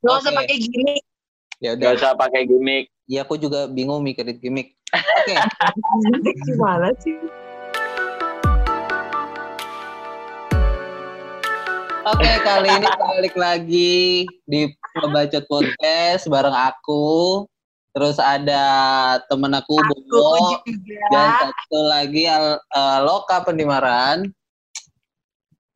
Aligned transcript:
Gak 0.00 0.16
usah 0.24 0.32
pakai 0.32 0.56
gini. 0.56 0.96
Ya 1.60 1.76
Gak 1.76 1.92
udah. 1.92 1.92
usah 2.00 2.10
pakai 2.16 2.48
gimmick. 2.48 2.88
Iya 3.04 3.20
aku 3.28 3.36
juga 3.36 3.68
bingung 3.68 4.00
mikirin 4.00 4.40
gimmick. 4.40 4.72
Oke. 4.96 5.36
Gimana 6.48 6.88
sih? 7.04 7.20
Oke, 12.00 12.30
kali 12.40 12.68
ini 12.72 12.88
balik 12.96 13.36
lagi 13.36 14.24
di 14.48 14.72
Pembacot 14.96 15.44
Podcast 15.44 16.24
bareng 16.32 16.56
aku. 16.56 17.44
Terus 17.92 18.16
ada 18.16 18.64
temen 19.28 19.52
aku, 19.52 19.76
Aku 19.76 19.84
Bobo. 20.08 20.64
Dan 21.12 21.28
satu 21.44 21.80
lagi 21.92 22.24
Al- 22.24 22.56
eh, 22.56 22.98
Loka 23.04 23.44
Pendimaran. 23.44 24.32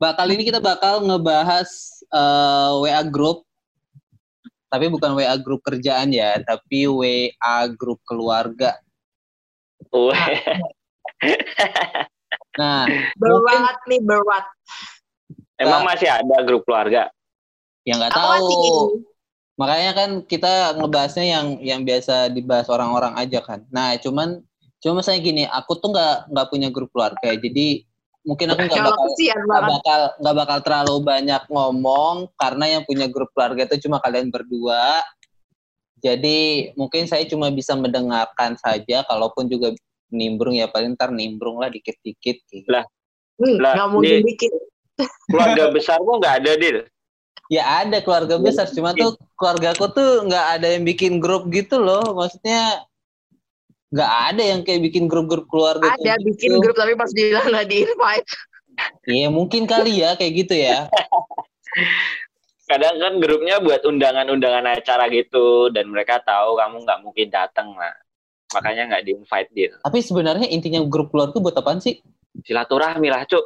Bah, 0.01 0.17
kali 0.17 0.33
ini 0.33 0.49
kita 0.49 0.57
bakal 0.57 1.05
ngebahas 1.05 1.69
eh, 2.09 2.71
WA 2.81 3.05
Group. 3.05 3.45
Tapi 4.75 4.91
bukan 4.91 5.15
WA 5.15 5.39
Group 5.39 5.63
kerjaan 5.63 6.11
ya, 6.11 6.35
tapi 6.43 6.83
WA 6.91 7.57
Group 7.71 8.03
keluarga. 8.03 8.75
Weh. 9.95 10.43
Nah, 12.59 12.83
Berat 13.23 13.79
nih, 13.87 14.03
berat. 14.03 14.45
Emang 15.55 15.87
masih 15.87 16.11
ada 16.11 16.43
grup 16.43 16.67
keluarga? 16.67 17.07
yang 17.85 18.01
nggak 18.01 18.17
tahu. 18.17 19.05
Makanya 19.55 19.91
kan 19.95 20.09
kita 20.27 20.75
ngebahasnya 20.75 21.25
yang 21.25 21.47
yang 21.63 21.81
biasa 21.87 22.27
dibahas 22.33 22.67
orang-orang 22.67 23.15
aja 23.15 23.39
kan. 23.39 23.63
Nah, 23.71 23.95
cuman 24.01 24.43
cuma 24.83 24.99
saya 24.99 25.21
gini, 25.23 25.47
aku 25.47 25.79
tuh 25.79 25.95
nggak 25.95 26.33
nggak 26.33 26.47
punya 26.51 26.69
grup 26.73 26.91
keluarga, 26.91 27.31
jadi 27.39 27.87
mungkin 28.25 28.51
aku 28.51 28.65
nggak 28.65 28.73
Kalau 28.73 28.91
bakal 28.91 29.07
nggak 29.45 29.63
bakal 29.69 29.99
nggak 30.17 30.35
bakal 30.35 30.57
terlalu 30.65 30.95
banyak 31.05 31.41
ngomong 31.47 32.15
karena 32.35 32.65
yang 32.77 32.83
punya 32.83 33.05
grup 33.05 33.29
keluarga 33.31 33.69
itu 33.69 33.85
cuma 33.85 34.01
kalian 34.01 34.33
berdua. 34.33 35.05
Jadi 36.01 36.69
mungkin 36.75 37.05
saya 37.09 37.23
cuma 37.25 37.49
bisa 37.49 37.73
mendengarkan 37.73 38.57
saja, 38.59 39.05
kalaupun 39.07 39.49
juga 39.49 39.73
nimbrung 40.13 40.53
ya 40.53 40.69
paling 40.69 40.93
ntar 40.93 41.09
nimbrung 41.09 41.57
lah 41.61 41.69
dikit-dikit. 41.71 42.37
Gitu. 42.45 42.69
Hmm, 42.69 43.57
Lah, 43.57 43.73
nggak 43.73 43.89
mungkin 43.89 44.19
di- 44.21 44.35
dikit. 44.35 44.51
Keluarga 45.27 45.73
besarmu 45.73 46.21
nggak 46.21 46.35
ada, 46.43 46.51
Dil? 46.55 46.77
Ya 47.45 47.85
ada 47.85 48.01
keluarga 48.01 48.41
besar, 48.41 48.65
cuma 48.73 48.97
tuh 48.97 49.13
keluarga 49.37 49.77
aku 49.77 49.85
tuh 49.93 50.25
nggak 50.25 50.45
ada 50.57 50.67
yang 50.73 50.81
bikin 50.81 51.21
grup 51.21 51.45
gitu 51.53 51.77
loh. 51.77 52.01
Maksudnya 52.17 52.85
nggak 53.93 54.11
ada 54.33 54.43
yang 54.43 54.61
kayak 54.65 54.81
bikin 54.89 55.05
grup-grup 55.05 55.45
keluarga. 55.51 55.93
Ada 55.93 56.17
kayak 56.17 56.21
bikin 56.25 56.49
gitu. 56.57 56.61
grup 56.61 56.75
tapi 56.77 56.93
pas 56.97 57.11
bilang 57.13 57.45
nggak 57.49 57.67
di 57.69 57.77
invite. 57.85 58.29
Iya 59.07 59.27
mungkin 59.31 59.63
kali 59.69 60.03
ya 60.03 60.17
kayak 60.19 60.33
gitu 60.45 60.55
ya. 60.57 60.89
Kadang 62.65 62.97
kan 62.97 63.13
grupnya 63.21 63.61
buat 63.61 63.85
undangan-undangan 63.85 64.65
acara 64.81 65.05
gitu, 65.13 65.69
dan 65.69 65.85
mereka 65.85 66.17
tahu 66.25 66.57
kamu 66.57 66.81
nggak 66.81 66.99
mungkin 67.05 67.27
datang 67.29 67.77
lah. 67.77 67.93
Makanya 68.57 68.89
nggak 68.89 69.03
di-invite, 69.05 69.49
Dil. 69.53 69.73
Tapi 69.85 69.99
sebenarnya 70.01 70.47
intinya 70.49 70.81
grup 70.81 71.13
keluarga 71.13 71.37
buat 71.37 71.53
apaan 71.53 71.77
sih? 71.77 72.01
Silaturahmi 72.41 73.07
lah, 73.13 73.21
Cuk. 73.29 73.45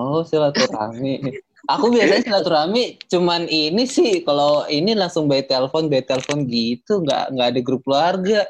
Oh 0.00 0.24
silaturahmi. 0.24 1.20
Aku 1.68 1.92
biasanya 1.92 2.24
silaturahmi 2.24 2.96
cuman 3.12 3.44
ini 3.44 3.84
sih 3.84 4.24
kalau 4.24 4.64
ini 4.72 4.96
langsung 4.96 5.28
by 5.28 5.44
telepon 5.44 5.92
by 5.92 6.00
telepon 6.00 6.48
gitu 6.48 7.04
nggak 7.04 7.36
nggak 7.36 7.46
ada 7.52 7.60
grup 7.60 7.84
keluarga. 7.84 8.48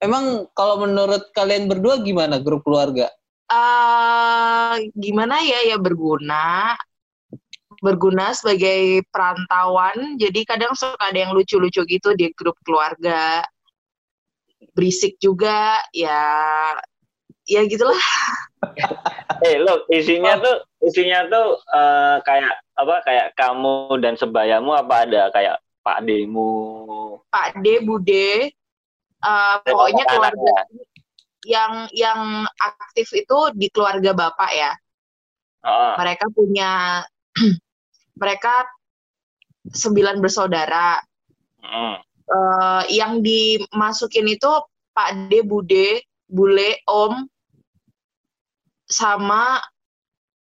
Emang 0.00 0.48
kalau 0.52 0.84
menurut 0.84 1.32
kalian 1.32 1.68
berdua 1.70 2.00
gimana 2.04 2.40
grup 2.40 2.64
keluarga? 2.64 3.08
eh 3.44 4.74
gimana 4.96 5.40
ya? 5.44 5.74
Ya 5.74 5.76
berguna. 5.78 6.74
Berguna 7.84 8.32
sebagai 8.32 9.04
perantauan. 9.12 10.16
Jadi 10.16 10.46
kadang 10.48 10.72
suka 10.72 10.96
ada 10.98 11.18
yang 11.28 11.36
lucu-lucu 11.36 11.84
gitu 11.84 12.16
di 12.16 12.32
grup 12.32 12.56
keluarga. 12.64 13.44
Berisik 14.72 15.20
juga. 15.20 15.78
Ya 15.92 16.22
ya 17.44 17.60
gitulah. 17.68 18.00
Eh, 19.44 19.60
lo 19.60 19.84
isinya 19.92 20.40
tuh 20.40 20.56
isinya 20.80 21.28
tuh 21.28 21.60
eh, 21.68 22.16
kayak 22.24 22.56
apa? 22.80 22.96
Kayak 23.04 23.28
kamu 23.36 24.00
dan 24.00 24.16
sebayamu 24.16 24.72
apa 24.72 25.04
ada? 25.04 25.28
Kayak 25.36 25.60
Pak 25.84 26.00
Demu? 26.08 27.20
Pak 27.28 27.60
D 27.60 27.84
Bude 27.84 28.56
eh, 29.24 29.56
pokoknya 29.64 30.04
keluarga 30.06 30.54
yang 31.44 31.72
yang 31.92 32.44
aktif 32.60 33.12
itu 33.12 33.38
di 33.56 33.68
keluarga 33.72 34.12
bapak 34.12 34.52
ya 34.52 34.72
Oh, 35.64 35.96
mereka 35.96 36.28
punya 36.28 37.00
mereka 38.20 38.68
sembilan 39.64 40.20
bersaudara 40.20 41.00
mm. 41.64 41.96
eh, 42.28 42.82
yang 42.92 43.24
dimasukin 43.24 44.28
itu 44.28 44.52
Pak 44.92 45.32
D, 45.32 45.40
Bude, 45.40 46.04
Bule, 46.28 46.84
Om, 46.84 47.26
sama 48.86 49.58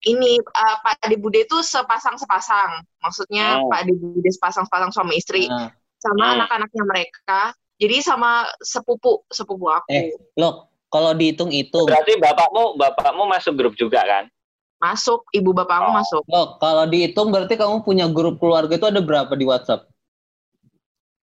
ini 0.03 0.37
eh, 0.37 0.77
Pak 0.83 1.07
D, 1.07 1.15
Bude 1.15 1.47
itu 1.47 1.63
sepasang-sepasang. 1.63 2.83
Maksudnya 2.99 3.63
Oh. 3.63 3.71
Pak 3.71 3.87
D, 3.87 3.95
Bude 3.95 4.29
sepasang-sepasang 4.29 4.91
suami 4.91 5.15
istri 5.15 5.47
Nah, 5.47 5.71
sama 5.97 6.23
Hmm. 6.27 6.33
anak-anaknya 6.43 6.83
mereka. 6.85 7.41
Jadi 7.75 7.97
sama 7.99 8.47
sepupu, 8.63 9.27
sepupu 9.27 9.67
aku. 9.67 9.91
Eh. 9.91 10.15
loh 10.39 10.71
kalau 10.87 11.11
dihitung-hitung, 11.11 11.91
Berarti 11.91 12.15
bapakmu 12.15 12.79
bapakmu 12.79 13.27
masuk 13.27 13.53
grup 13.59 13.75
juga 13.75 13.99
kan? 14.07 14.31
Masuk, 14.79 15.27
ibu 15.35 15.51
bapak 15.51 15.83
aku 15.83 15.89
Oh. 15.91 15.95
masuk. 15.99 16.23
loh 16.31 16.47
kalau 16.59 16.87
dihitung 16.87 17.35
berarti 17.35 17.59
kamu 17.59 17.83
punya 17.83 18.07
grup 18.07 18.39
keluarga 18.39 18.79
itu 18.79 18.87
ada 18.87 19.03
berapa 19.03 19.31
di 19.35 19.43
WhatsApp? 19.43 19.91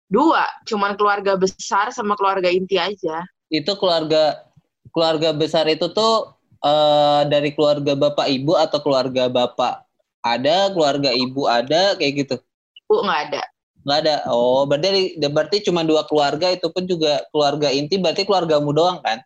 Dua, 0.07 0.47
cuman 0.63 0.96
keluarga 0.96 1.36
besar 1.36 1.91
sama 1.91 2.16
keluarga 2.16 2.47
inti 2.47 2.80
aja. 2.80 3.28
Itu 3.52 3.75
keluarga 3.75 4.47
keluarga 4.96 5.36
besar 5.36 5.68
itu 5.68 5.91
tuh 5.91 6.31
eh, 6.63 7.22
dari 7.28 7.52
keluarga 7.52 7.91
bapak 7.91 8.28
ibu 8.31 8.56
atau 8.56 8.80
keluarga 8.80 9.28
bapak 9.28 9.84
ada, 10.24 10.72
keluarga 10.72 11.12
ibu 11.12 11.44
ada 11.44 12.00
kayak 12.00 12.13
gitu? 12.24 12.36
Bu 12.88 13.03
nggak 13.03 13.19
ada. 13.31 13.44
Nggak 13.88 14.00
ada. 14.03 14.16
Oh, 14.28 14.68
berarti 14.68 15.16
berarti 15.16 15.58
cuma 15.64 15.88
dua 15.88 16.03
keluarga 16.03 16.52
itu 16.52 16.68
pun 16.68 16.84
juga 16.84 17.24
keluarga 17.31 17.72
inti 17.72 17.96
berarti 17.96 18.28
keluargamu 18.28 18.75
doang 18.75 19.00
kan? 19.00 19.24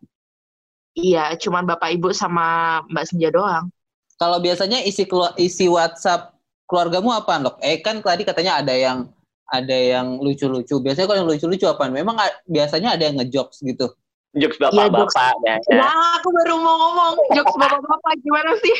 Iya, 0.94 1.34
cuman 1.42 1.66
bapak 1.66 1.98
ibu 1.98 2.14
sama 2.14 2.78
Mbak 2.94 3.06
Senja 3.10 3.34
doang. 3.34 3.74
Kalau 4.22 4.38
biasanya 4.38 4.86
isi 4.86 5.10
kelu- 5.10 5.34
isi 5.42 5.66
WhatsApp 5.66 6.38
keluargamu 6.70 7.10
apa, 7.10 7.42
Dok? 7.42 7.56
Eh 7.58 7.82
kan 7.82 8.06
tadi 8.06 8.22
katanya 8.22 8.62
ada 8.62 8.78
yang 8.78 9.10
ada 9.50 9.74
yang 9.74 10.22
lucu-lucu. 10.22 10.78
Biasanya 10.78 11.10
kalau 11.10 11.20
yang 11.26 11.30
lucu-lucu 11.34 11.66
apa? 11.66 11.90
Memang 11.90 12.22
biasanya 12.46 12.94
ada 12.94 13.10
yang 13.10 13.18
ngejokes 13.18 13.66
gitu. 13.66 13.90
Jokes 14.38 14.62
Iya, 14.62 14.70
bapak-bapak 14.70 15.36
ya. 15.44 15.58
ya. 15.58 15.76
Nah, 15.76 16.22
aku 16.22 16.30
baru 16.32 16.56
mau 16.62 16.76
ngomong 16.78 17.14
jokes 17.34 17.56
bapak-bapak 17.58 18.14
gimana 18.22 18.54
sih? 18.62 18.78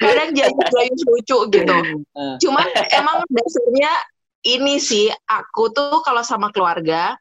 Kadang 0.00 0.32
jayus-jayus 0.32 1.02
lucu 1.12 1.38
gitu. 1.52 1.76
Eh. 2.16 2.34
Cuman 2.40 2.66
emang 2.94 3.22
dasarnya 3.30 3.92
ini 4.44 4.76
sih, 4.76 5.08
aku 5.24 5.72
tuh 5.72 6.04
kalau 6.04 6.20
sama 6.20 6.52
keluarga, 6.52 7.16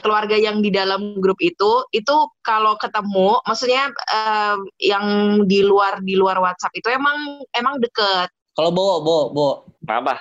keluarga 0.00 0.34
yang 0.34 0.64
di 0.64 0.72
dalam 0.72 1.20
grup 1.20 1.36
itu, 1.38 1.84
itu 1.92 2.14
kalau 2.40 2.74
ketemu, 2.80 3.38
maksudnya 3.44 3.92
eh, 3.92 4.56
yang 4.80 5.04
di 5.44 5.60
luar 5.62 6.00
di 6.00 6.16
luar 6.16 6.40
WhatsApp 6.40 6.74
itu 6.74 6.88
emang 6.88 7.44
emang 7.52 7.78
deket. 7.78 8.32
Kalau 8.56 8.72
bawa, 8.72 9.04
bawa, 9.04 9.24
bawa. 9.30 9.54
Apa? 9.86 10.14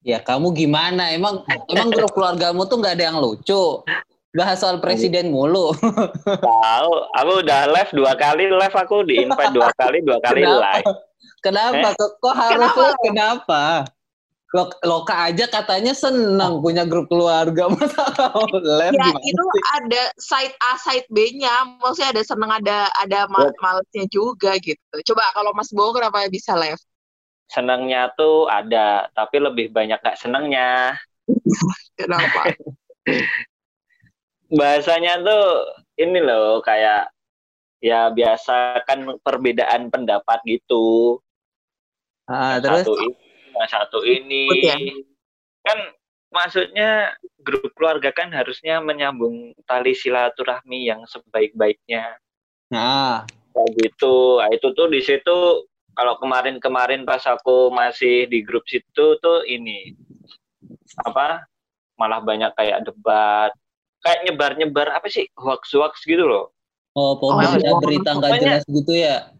Ya 0.00 0.24
kamu 0.24 0.56
gimana? 0.56 1.12
Emang 1.12 1.44
emang 1.68 1.92
grup 1.92 2.16
keluargamu 2.16 2.64
tuh 2.64 2.80
nggak 2.80 2.96
ada 2.96 3.04
yang 3.12 3.20
lucu. 3.20 3.84
Bahas 4.32 4.60
soal 4.60 4.80
presiden 4.80 5.28
mulu. 5.28 5.72
Tahu, 6.48 6.92
aku 7.12 7.32
udah 7.44 7.68
live 7.68 7.92
dua 7.92 8.12
kali 8.16 8.48
live 8.48 8.76
aku 8.76 9.04
di 9.04 9.24
invite 9.24 9.52
dua 9.52 9.68
kali 9.76 10.00
dua 10.00 10.16
kali 10.24 10.44
Kenapa? 10.44 10.64
live. 10.64 10.88
Kenapa? 11.44 11.88
Eh? 11.92 11.94
Kok, 11.96 12.10
kok 12.24 12.34
harus 12.34 12.56
Kenapa? 12.56 12.80
lo- 12.80 13.00
kenapa? 13.04 13.62
Lok- 14.48 14.80
Loka 14.80 15.28
aja 15.28 15.44
katanya 15.44 15.92
senang 15.92 16.64
punya 16.64 16.88
grup 16.88 17.12
keluarga. 17.12 17.68
Masa 17.74 18.04
Ya 18.88 19.04
itu 19.20 19.44
sih? 19.52 19.62
ada 19.76 20.02
side 20.16 20.56
A, 20.64 20.80
side 20.80 21.04
B-nya. 21.12 21.76
Maksudnya 21.76 22.10
ada 22.16 22.22
seneng, 22.24 22.50
ada 22.50 22.88
ada 22.96 23.20
ma- 23.28 23.52
malesnya 23.60 24.08
juga 24.08 24.56
gitu. 24.64 24.80
Coba 25.12 25.28
kalau 25.36 25.52
Mas 25.52 25.68
Bo 25.76 25.92
kenapa 25.92 26.24
bisa 26.32 26.56
live? 26.56 26.80
Senangnya 27.48 28.12
tuh 28.16 28.44
ada, 28.48 29.08
tapi 29.16 29.36
lebih 29.40 29.72
banyak 29.72 30.00
gak 30.04 30.20
senangnya. 30.20 30.96
Kenapa? 31.98 32.52
Bahasanya 34.58 35.12
tuh 35.26 35.44
ini 36.00 36.18
loh 36.24 36.60
kayak 36.64 37.12
ya 37.84 38.08
biasa 38.12 38.84
kan 38.88 39.00
perbedaan 39.24 39.82
pendapat 39.92 40.38
gitu. 40.48 41.18
Ah, 42.28 42.56
yang 42.56 42.62
terus 42.64 42.84
satu 42.84 42.92
ini, 42.96 43.27
yang 43.58 43.70
satu 43.70 44.06
ini. 44.06 44.46
Ya? 44.62 44.76
Kan 45.66 45.78
maksudnya 46.30 47.18
grup 47.42 47.72
keluarga 47.74 48.14
kan 48.14 48.30
harusnya 48.30 48.78
menyambung 48.78 49.56
tali 49.66 49.92
silaturahmi 49.92 50.86
yang 50.86 51.02
sebaik-baiknya. 51.10 52.16
nah, 52.70 53.26
Kayak 53.56 53.70
gitu. 53.82 54.38
Nah, 54.38 54.48
itu 54.54 54.68
tuh 54.76 54.86
di 54.86 55.00
situ 55.02 55.66
kalau 55.98 56.14
kemarin-kemarin 56.22 57.02
pas 57.02 57.26
aku 57.26 57.74
masih 57.74 58.30
di 58.30 58.46
grup 58.46 58.62
situ 58.70 59.18
tuh 59.18 59.42
ini 59.42 59.98
apa 61.02 61.42
malah 61.98 62.22
banyak 62.22 62.54
kayak 62.54 62.86
debat 62.86 63.50
kayak 64.06 64.30
nyebar-nyebar 64.30 64.94
apa 64.94 65.10
sih 65.10 65.26
hoax-hoax 65.34 66.06
gitu 66.06 66.22
loh. 66.22 66.54
Oh, 66.94 67.18
pokoknya 67.18 67.66
Oh, 67.74 67.82
berita 67.82 68.10
nggak 68.14 68.38
jelas 68.38 68.64
gitu 68.70 68.92
ya. 68.94 69.34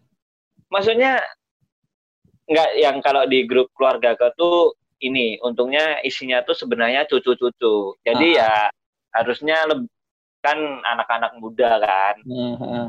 Maksudnya 0.67 1.23
nggak 2.49 2.69
yang 2.75 2.97
kalau 2.99 3.23
di 3.23 3.45
grup 3.45 3.69
keluarga 3.71 4.17
ke 4.17 4.33
tuh 4.33 4.73
ini 4.99 5.37
untungnya 5.39 6.01
isinya 6.01 6.41
tuh 6.41 6.57
sebenarnya 6.57 7.05
cucu-cucu. 7.05 7.95
Jadi 8.01 8.35
ya 8.35 8.67
harusnya 9.13 9.63
leb- 9.65 9.87
kan 10.39 10.55
anak-anak 10.81 11.35
muda 11.37 11.79
kan. 11.79 12.15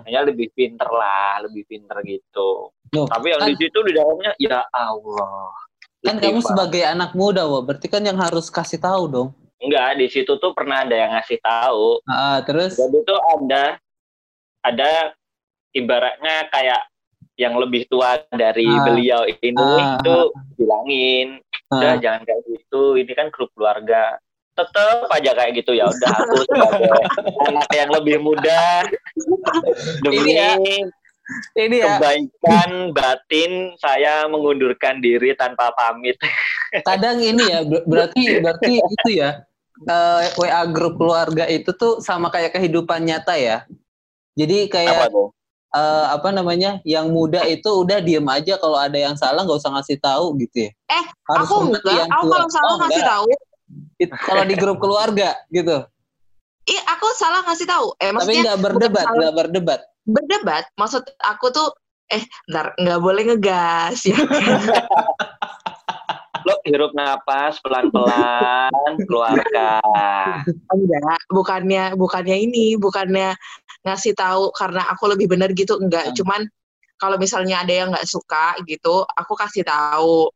Hanya 0.06 0.20
lebih 0.22 0.50
pinter 0.50 0.86
lah, 0.86 1.42
lebih 1.42 1.66
pinter 1.66 1.98
gitu. 2.02 2.70
Loh, 2.90 3.06
Tapi 3.06 3.30
yang 3.30 3.42
kan- 3.42 3.50
di 3.50 3.58
situ 3.58 3.78
di 3.82 3.92
dalamnya 3.92 4.32
ya 4.38 4.62
Allah. 4.70 5.50
kan 6.00 6.16
kamu 6.16 6.40
sebagai 6.40 6.80
anak 6.80 7.12
muda, 7.12 7.44
Wo. 7.44 7.60
Berarti 7.60 7.86
kan 7.86 8.00
yang 8.00 8.16
harus 8.16 8.48
kasih 8.48 8.80
tahu 8.80 9.04
dong. 9.06 9.30
enggak 9.60 9.92
di 10.00 10.08
situ 10.08 10.40
tuh 10.40 10.56
pernah 10.56 10.88
ada 10.88 10.96
yang 10.96 11.12
ngasih 11.12 11.36
tahu. 11.38 12.00
Ah, 12.08 12.40
terus 12.40 12.80
Jadi 12.80 12.96
tuh 13.04 13.20
ada 13.20 13.76
ada 14.64 15.12
ibaratnya 15.70 16.48
kayak 16.48 16.80
yang 17.40 17.56
lebih 17.56 17.88
tua 17.88 18.20
dari 18.28 18.68
Ah. 18.68 18.84
beliau 18.84 19.20
ini 19.24 19.56
Ah. 19.56 19.96
itu 19.96 20.16
bilangin, 20.54 21.40
udah 21.72 21.92
ah, 21.92 21.96
jangan 21.96 22.22
kayak 22.22 22.42
gitu. 22.44 23.00
Ini 23.00 23.12
kan 23.16 23.32
grup 23.32 23.48
keluarga. 23.56 24.20
Tetep 24.52 25.08
aja 25.08 25.30
kayak 25.32 25.52
gitu 25.56 25.72
ya 25.72 25.88
udah 25.88 26.10
aku 26.20 26.36
sebagai 26.44 27.00
anak 27.48 27.70
yang 27.72 27.88
lebih 27.88 28.20
muda 28.20 28.84
demi 30.04 30.20
Ini 30.20 30.32
ya. 30.36 30.50
ini 31.56 31.76
ya 31.78 31.96
kebaikan 31.96 32.90
batin 32.90 33.52
saya 33.78 34.26
mengundurkan 34.26 34.98
diri 35.00 35.32
tanpa 35.32 35.70
pamit. 35.72 36.18
kadang 36.88 37.22
ini 37.22 37.40
ya 37.40 37.62
ber- 37.64 37.86
berarti 37.86 38.42
berarti 38.42 38.72
itu 38.82 39.08
ya 39.16 39.46
eh, 39.80 40.22
WA 40.36 40.62
grup 40.68 40.98
keluarga 40.98 41.46
itu 41.46 41.70
tuh 41.72 42.02
sama 42.02 42.28
kayak 42.28 42.52
kehidupan 42.52 43.00
nyata 43.00 43.38
ya. 43.40 43.64
Jadi 44.34 44.68
kayak 44.68 45.08
eh, 45.70 46.06
apa 46.10 46.28
namanya 46.30 46.82
yang 46.82 47.10
muda 47.10 47.46
itu 47.46 47.66
udah 47.82 48.02
diem 48.02 48.26
aja 48.26 48.58
kalau 48.58 48.74
ada 48.74 48.96
yang 48.96 49.14
salah 49.14 49.42
nggak 49.42 49.60
usah 49.60 49.70
ngasih 49.74 49.98
tahu 49.98 50.34
gitu 50.38 50.66
ya. 50.66 50.70
Eh, 50.90 51.04
Harus 51.30 51.46
aku 51.46 51.54
enggak, 51.70 51.94
yang 51.94 52.08
aku 52.10 52.26
kalau 52.26 52.48
salah 52.50 52.70
Oh, 52.70 52.78
ngasih 52.82 52.94
enggak. 52.98 53.12
tahu. 53.14 53.24
It- 53.96 54.14
kalau 54.26 54.42
di 54.42 54.54
grup 54.58 54.78
keluarga 54.78 55.30
gitu. 55.48 55.86
Ih, 56.66 56.80
aku 56.86 57.06
salah 57.14 57.46
ngasih 57.46 57.66
tahu. 57.66 57.86
Eh, 57.96 58.10
Tapi 58.10 58.14
maksudnya 58.14 58.42
nggak 58.44 58.60
berdebat, 58.60 59.06
nggak 59.08 59.34
berdebat. 59.34 59.80
berdebat. 60.02 60.64
Maksud 60.74 61.02
aku 61.18 61.46
tuh, 61.50 61.68
eh, 62.08 62.22
ntar 62.50 62.74
nggak 62.74 63.00
boleh 63.00 63.22
ngegas 63.30 64.06
ya. 64.06 64.18
Lo 66.40 66.56
hirup 66.64 66.96
napas 66.96 67.60
pelan-pelan 67.60 68.72
keluarkan. 69.04 70.40
enggak, 70.72 71.20
bukannya 71.28 71.84
bukannya 71.94 72.36
ini, 72.48 72.80
bukannya 72.80 73.36
ngasih 73.86 74.12
tahu 74.12 74.52
karena 74.52 74.82
aku 74.92 75.04
lebih 75.12 75.26
benar 75.30 75.50
gitu, 75.56 75.80
enggak. 75.80 76.12
Hmm. 76.12 76.16
Cuman 76.16 76.40
kalau 77.00 77.16
misalnya 77.16 77.64
ada 77.64 77.72
yang 77.72 77.88
nggak 77.92 78.08
suka 78.08 78.60
gitu, 78.68 79.04
aku 79.08 79.32
kasih 79.38 79.64
tahu. 79.64 80.28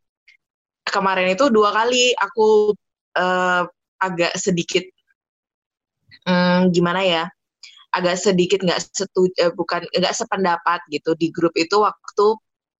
Kemarin 0.84 1.32
itu 1.32 1.48
dua 1.52 1.72
kali 1.72 2.12
aku 2.16 2.72
eh, 3.16 3.62
agak 4.00 4.32
sedikit 4.36 4.84
hmm, 6.24 6.72
gimana 6.72 7.00
ya? 7.04 7.24
Agak 7.94 8.18
sedikit 8.18 8.58
nggak 8.64 8.80
setuju, 8.90 9.32
eh, 9.38 9.52
bukan 9.54 9.86
nggak 9.86 10.14
sependapat 10.16 10.80
gitu 10.90 11.14
di 11.14 11.30
grup 11.30 11.54
itu 11.54 11.78
waktu 11.78 12.26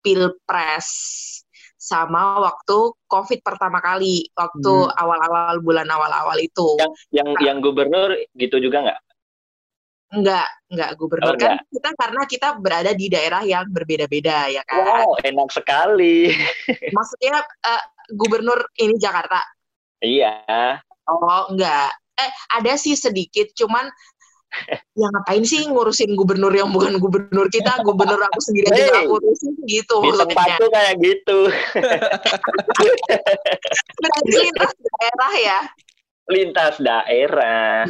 pilpres 0.04 0.88
sama 1.76 2.40
waktu 2.40 2.96
covid 3.06 3.40
pertama 3.44 3.78
kali, 3.84 4.26
waktu 4.32 4.72
Hmm. 4.72 4.96
awal-awal 4.96 5.60
bulan 5.60 5.88
awal-awal 5.92 6.40
itu. 6.40 6.80
Yang 6.80 6.92
yang 7.12 7.28
yang 7.40 7.56
gubernur 7.60 8.16
gitu 8.34 8.56
juga 8.58 8.88
nggak? 8.88 9.00
Enggak, 10.14 10.46
enggak 10.70 10.90
gubernur 10.94 11.34
Oh, 11.34 11.38
kan 11.38 11.58
kita 11.66 11.90
karena 11.98 12.22
kita 12.30 12.48
berada 12.62 12.92
di 12.94 13.06
daerah 13.10 13.42
yang 13.42 13.66
berbeda-beda 13.66 14.46
ya 14.46 14.62
kan. 14.62 15.10
Wow, 15.10 15.18
enak 15.26 15.50
sekali. 15.50 16.30
Maksudnya 16.96 17.42
eh, 17.42 17.82
gubernur 18.14 18.62
ini 18.78 18.94
Jakarta. 18.94 19.42
Iya. 19.98 20.78
Oh, 21.10 21.50
enggak. 21.50 21.90
Eh, 22.14 22.30
ada 22.54 22.78
sih 22.78 22.94
sedikit 22.94 23.50
cuman 23.58 23.90
ya 25.00 25.06
ngapain 25.10 25.42
sih 25.42 25.66
ngurusin 25.66 26.14
gubernur 26.14 26.54
yang 26.54 26.70
bukan 26.70 26.94
gubernur 27.02 27.50
kita, 27.50 27.82
gubernur 27.82 28.22
aku 28.22 28.38
sendiri 28.38 28.70
Hey, 28.70 28.86
aku 29.02 29.18
urusin 29.18 29.50
gitu 29.66 29.98
Di 29.98 30.14
maksudnya. 30.14 30.30
tempatku 30.30 30.64
kayak 30.70 30.94
gitu. 31.02 31.38
Berarti 33.98 34.30
lintas 34.46 34.72
daerah 34.78 35.32
ya. 35.34 35.58
Lintas 36.30 36.74
daerah. 36.78 37.82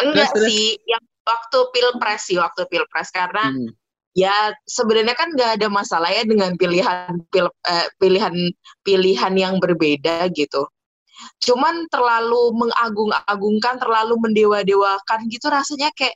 Enggak 0.00 0.34
Terus, 0.34 0.42
terus. 0.42 0.48
sih, 0.50 0.64
yang 0.90 1.04
waktu 1.24 1.58
pilpres 1.70 2.22
sih, 2.26 2.36
waktu 2.38 2.62
pilpres 2.66 3.08
karena 3.14 3.50
Hmm. 3.50 3.70
ya 4.14 4.54
sebenarnya 4.66 5.14
kan 5.18 5.34
nggak 5.34 5.50
ada 5.60 5.66
masalah 5.70 6.10
ya 6.10 6.22
dengan 6.26 6.54
pilihan 6.54 7.18
pil, 7.30 7.46
eh, 7.50 7.86
pilihan 7.98 8.34
pilihan 8.86 9.34
yang 9.34 9.54
berbeda 9.58 10.30
gitu. 10.34 10.66
Cuman 11.42 11.86
terlalu 11.90 12.50
mengagung-agungkan, 12.58 13.78
terlalu 13.78 14.14
mendewa-dewakan 14.18 15.30
gitu 15.30 15.46
rasanya 15.50 15.90
kayak 15.94 16.14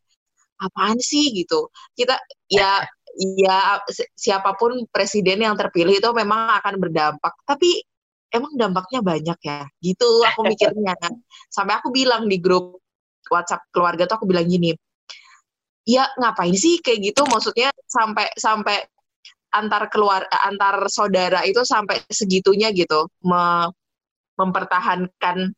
apaan 0.58 0.98
sih 0.98 1.30
gitu. 1.34 1.70
Kita 1.94 2.18
ya 2.50 2.82
ya 3.18 3.78
si- 3.90 4.10
siapa 4.14 4.54
pun 4.58 4.86
presiden 4.90 5.42
yang 5.42 5.54
terpilih 5.54 5.98
itu 6.02 6.10
memang 6.14 6.58
akan 6.62 6.74
berdampak, 6.82 7.34
tapi 7.46 7.82
emang 8.34 8.54
dampaknya 8.58 9.00
banyak 9.02 9.38
ya. 9.42 9.60
Gitu 9.78 10.08
aku 10.26 10.42
mikirnya. 10.46 10.94
Sampai 11.50 11.78
aku 11.78 11.94
bilang 11.94 12.26
di 12.26 12.38
grup 12.42 12.82
WhatsApp 13.30 13.68
keluarga 13.72 14.04
tuh 14.08 14.20
aku 14.20 14.26
bilang 14.28 14.48
gini, 14.48 14.74
ya 15.88 16.08
ngapain 16.18 16.52
sih 16.56 16.80
kayak 16.84 17.12
gitu? 17.12 17.22
Maksudnya 17.28 17.72
sampai 17.88 18.28
sampai 18.36 18.84
antar 19.48 19.88
keluar 19.88 20.28
antar 20.28 20.84
saudara 20.92 21.40
itu 21.48 21.64
sampai 21.64 22.04
segitunya 22.12 22.68
gitu 22.76 23.08
me- 23.24 23.72
mempertahankan 24.36 25.56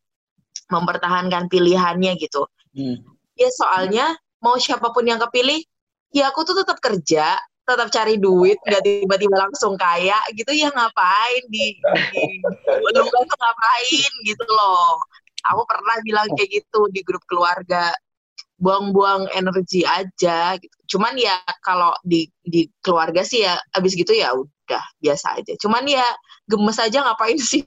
mempertahankan 0.70 1.50
pilihannya 1.50 2.14
gitu. 2.22 2.46
Hmm. 2.70 3.02
ya 3.34 3.50
soalnya 3.50 4.14
mau 4.38 4.54
siapa 4.54 4.94
pun 4.94 5.02
yang 5.02 5.18
kepilih 5.18 5.58
ya 6.14 6.30
aku 6.30 6.46
tuh 6.46 6.62
tetap 6.62 6.78
kerja 6.78 7.34
tetap 7.66 7.90
cari 7.90 8.18
duit 8.18 8.58
nggak 8.62 8.82
tiba-tiba 8.82 9.36
langsung 9.46 9.74
kaya 9.74 10.18
gitu 10.34 10.50
ya 10.54 10.70
ngapain 10.74 11.42
di, 11.50 11.78
di 11.78 12.24
tuh 12.94 13.06
ngapain 13.10 14.12
gitu 14.26 14.44
loh 14.46 15.02
aku 15.48 15.62
pernah 15.68 15.96
bilang 16.04 16.28
kayak 16.36 16.50
gitu 16.62 16.80
di 16.92 17.00
grup 17.04 17.24
keluarga 17.30 17.92
buang-buang 18.60 19.32
energi 19.32 19.88
aja 19.88 20.56
gitu. 20.60 20.96
Cuman 20.96 21.16
ya 21.16 21.40
kalau 21.64 21.96
di 22.04 22.28
di 22.44 22.68
keluarga 22.84 23.24
sih 23.24 23.44
ya 23.44 23.56
abis 23.72 23.96
gitu 23.96 24.12
ya 24.12 24.36
udah 24.36 24.84
biasa 25.00 25.40
aja. 25.40 25.56
Cuman 25.56 25.88
ya 25.88 26.04
gemes 26.44 26.76
aja 26.76 27.00
ngapain 27.00 27.40
sih? 27.40 27.64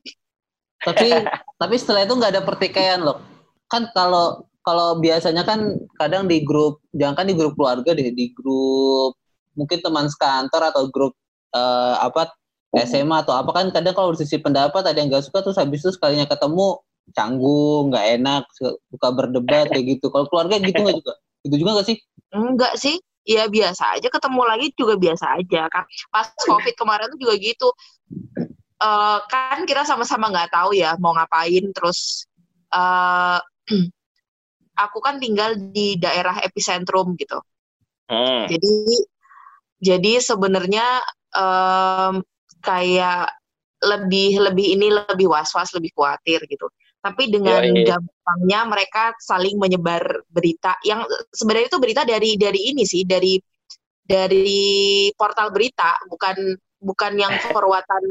tapi 0.84 1.08
tapi 1.62 1.76
setelah 1.80 2.04
itu 2.06 2.14
nggak 2.14 2.32
ada 2.38 2.44
pertikaian 2.44 3.02
loh 3.02 3.24
kan 3.72 3.90
kalau 3.96 4.44
kalau 4.64 5.00
biasanya 5.00 5.44
kan 5.44 5.80
kadang 5.98 6.28
di 6.28 6.44
grup 6.44 6.84
jangan 6.96 7.24
kan 7.24 7.26
di 7.28 7.36
grup 7.36 7.56
keluarga 7.56 7.96
deh 7.96 8.12
di 8.12 8.32
grup 8.36 9.16
mungkin 9.56 9.80
teman 9.80 10.08
sekantor 10.12 10.72
atau 10.72 10.88
grup 10.92 11.16
eh, 11.56 11.96
apa 12.00 12.32
SMA 12.74 13.22
atau 13.26 13.34
apa 13.38 13.52
kan 13.54 13.66
kadang 13.72 13.96
kalau 13.96 14.12
sisi 14.14 14.40
pendapat 14.40 14.84
ada 14.86 14.98
yang 14.98 15.10
nggak 15.10 15.26
suka 15.26 15.42
terus 15.42 15.58
habis 15.58 15.82
itu 15.84 15.94
sekalinya 15.94 16.28
ketemu 16.28 16.80
canggung 17.12 17.92
nggak 17.92 18.06
enak 18.22 18.44
suka 18.56 19.08
berdebat 19.12 19.68
kayak 19.68 20.00
gitu 20.00 20.08
kalau 20.08 20.26
keluarga 20.32 20.56
gitu 20.64 20.80
nggak 20.80 20.98
juga 21.04 21.14
gitu 21.44 21.56
juga 21.60 21.72
nggak 21.76 21.88
sih 21.92 21.98
Enggak 22.34 22.74
sih. 22.82 22.98
Ya 23.24 23.48
biasa 23.48 23.96
aja 23.96 24.12
ketemu 24.12 24.42
lagi 24.44 24.68
juga 24.76 25.00
biasa 25.00 25.40
aja 25.40 25.72
kan. 25.72 25.88
Pas 26.12 26.28
Covid 26.44 26.76
kemarin 26.76 27.08
tuh 27.08 27.20
juga 27.24 27.40
gitu. 27.40 27.72
Eh 28.84 29.20
kan 29.32 29.64
kita 29.64 29.88
sama-sama 29.88 30.28
nggak 30.28 30.52
tahu 30.52 30.76
ya 30.76 31.00
mau 31.00 31.16
ngapain 31.16 31.72
terus 31.72 32.28
eh 32.74 33.40
aku 34.84 34.98
kan 35.00 35.24
tinggal 35.24 35.56
di 35.56 35.96
daerah 35.96 36.36
epicentrum 36.44 37.16
gitu. 37.16 37.40
Hmm. 38.12 38.44
Jadi 38.52 38.76
jadi 39.80 40.20
sebenarnya 40.20 41.00
em, 41.32 42.20
kayak 42.60 43.32
lebih 43.88 44.52
lebih 44.52 44.68
ini 44.76 44.92
lebih 44.92 45.32
was-was, 45.32 45.72
lebih 45.72 45.96
khawatir 45.96 46.44
gitu. 46.52 46.68
Tapi 47.04 47.24
dengan 47.28 47.60
Yoi. 47.68 47.84
gampangnya 47.84 48.60
mereka 48.64 49.12
saling 49.20 49.60
menyebar 49.60 50.24
berita 50.32 50.80
yang 50.88 51.04
sebenarnya 51.36 51.68
itu 51.68 51.80
berita 51.84 52.02
dari 52.08 52.40
dari 52.40 52.72
ini 52.72 52.88
sih, 52.88 53.04
dari 53.04 53.36
dari 54.04 55.12
portal 55.12 55.52
berita, 55.52 56.00
bukan 56.08 56.56
bukan 56.80 57.12
yang 57.20 57.36
forwardan 57.52 58.08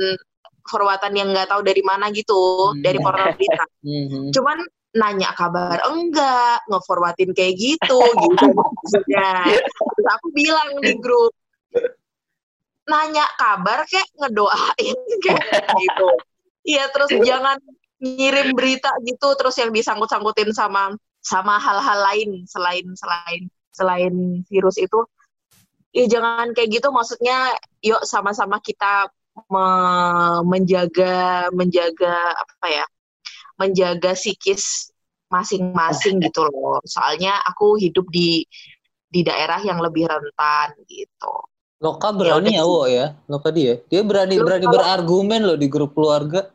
forwardan 0.69 1.13
yang 1.17 1.33
nggak 1.33 1.49
tahu 1.49 1.65
dari 1.65 1.81
mana 1.81 2.13
gitu, 2.13 2.73
Hmm. 2.77 2.85
dari 2.85 3.01
portal 3.01 3.33
berita 3.33 3.65
Mhm. 3.89 4.31
cuman 4.31 4.59
nanya 4.93 5.33
kabar 5.33 5.81
enggak 5.89 6.61
ngeforwardin 6.69 7.33
kayak 7.33 7.57
gitu 7.57 7.97
gitu 7.97 8.47
maksudnya 8.61 9.57
terus 9.73 10.07
aku 10.21 10.29
bilang 10.37 10.69
di 10.85 11.01
grup 11.01 11.33
nanya 12.85 13.25
kabar 13.41 13.89
kayak 13.89 14.05
ngedoain 14.21 14.97
kayak 15.25 15.41
gitu 15.81 16.09
iya 16.69 16.93
terus 16.93 17.09
jangan 17.25 17.57
ngirim 18.03 18.51
berita 18.59 18.91
gitu 19.07 19.31
terus 19.39 19.55
yang 19.63 19.71
disangkut-sangkutin 19.71 20.51
sama 20.51 20.91
sama 21.23 21.55
hal-hal 21.63 21.99
lain 22.11 22.43
selain 22.51 22.83
selain 22.99 23.43
selain 23.71 24.15
virus 24.51 24.77
itu. 24.77 25.07
Ya 25.95 26.09
jangan 26.09 26.51
kayak 26.57 26.83
gitu 26.83 26.89
maksudnya 26.91 27.55
yuk 27.85 28.03
sama-sama 28.03 28.59
kita 28.59 29.07
me 29.49 29.67
menjaga 30.45 31.49
menjaga 31.55 32.33
apa 32.37 32.67
ya 32.69 32.85
menjaga 33.61 34.17
psikis 34.19 34.91
masing-masing 35.31 36.21
gitu 36.21 36.45
loh. 36.45 36.83
Soalnya 36.85 37.39
aku 37.47 37.79
hidup 37.79 38.05
di 38.11 38.45
di 39.13 39.21
daerah 39.23 39.61
yang 39.63 39.79
lebih 39.79 40.09
rentan 40.09 40.75
gitu. 40.89 41.35
Loka 41.83 42.15
berani 42.15 42.57
ya, 42.57 42.65
wo 42.65 42.87
ya, 42.87 43.15
Loka 43.29 43.51
dia. 43.51 43.79
Dia 43.91 44.03
berani 44.07 44.39
berani 44.39 44.67
berargumen 44.71 45.41
loh 45.45 45.59
di 45.59 45.67
grup 45.69 45.93
keluarga. 45.93 46.49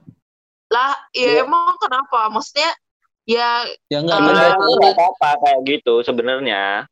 Lah, 0.67 0.91
ya, 1.15 1.41
ya. 1.41 1.43
emang 1.47 1.75
kenapa? 1.79 2.27
Maksudnya 2.31 2.71
ya 3.27 3.67
ya 3.91 3.99
nggak 3.99 4.19
uh, 4.23 4.95
apa-apa 4.95 5.29
kayak 5.43 5.59
gitu 5.67 5.99
sebenarnya. 6.03 6.87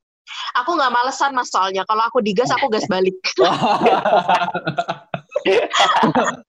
Aku 0.58 0.76
nggak 0.76 0.92
malesan 0.92 1.32
mas 1.36 1.52
soalnya. 1.52 1.86
Kalau 1.88 2.04
aku 2.08 2.20
digas 2.20 2.50
aku 2.52 2.68
gas 2.72 2.88
balik. 2.90 3.16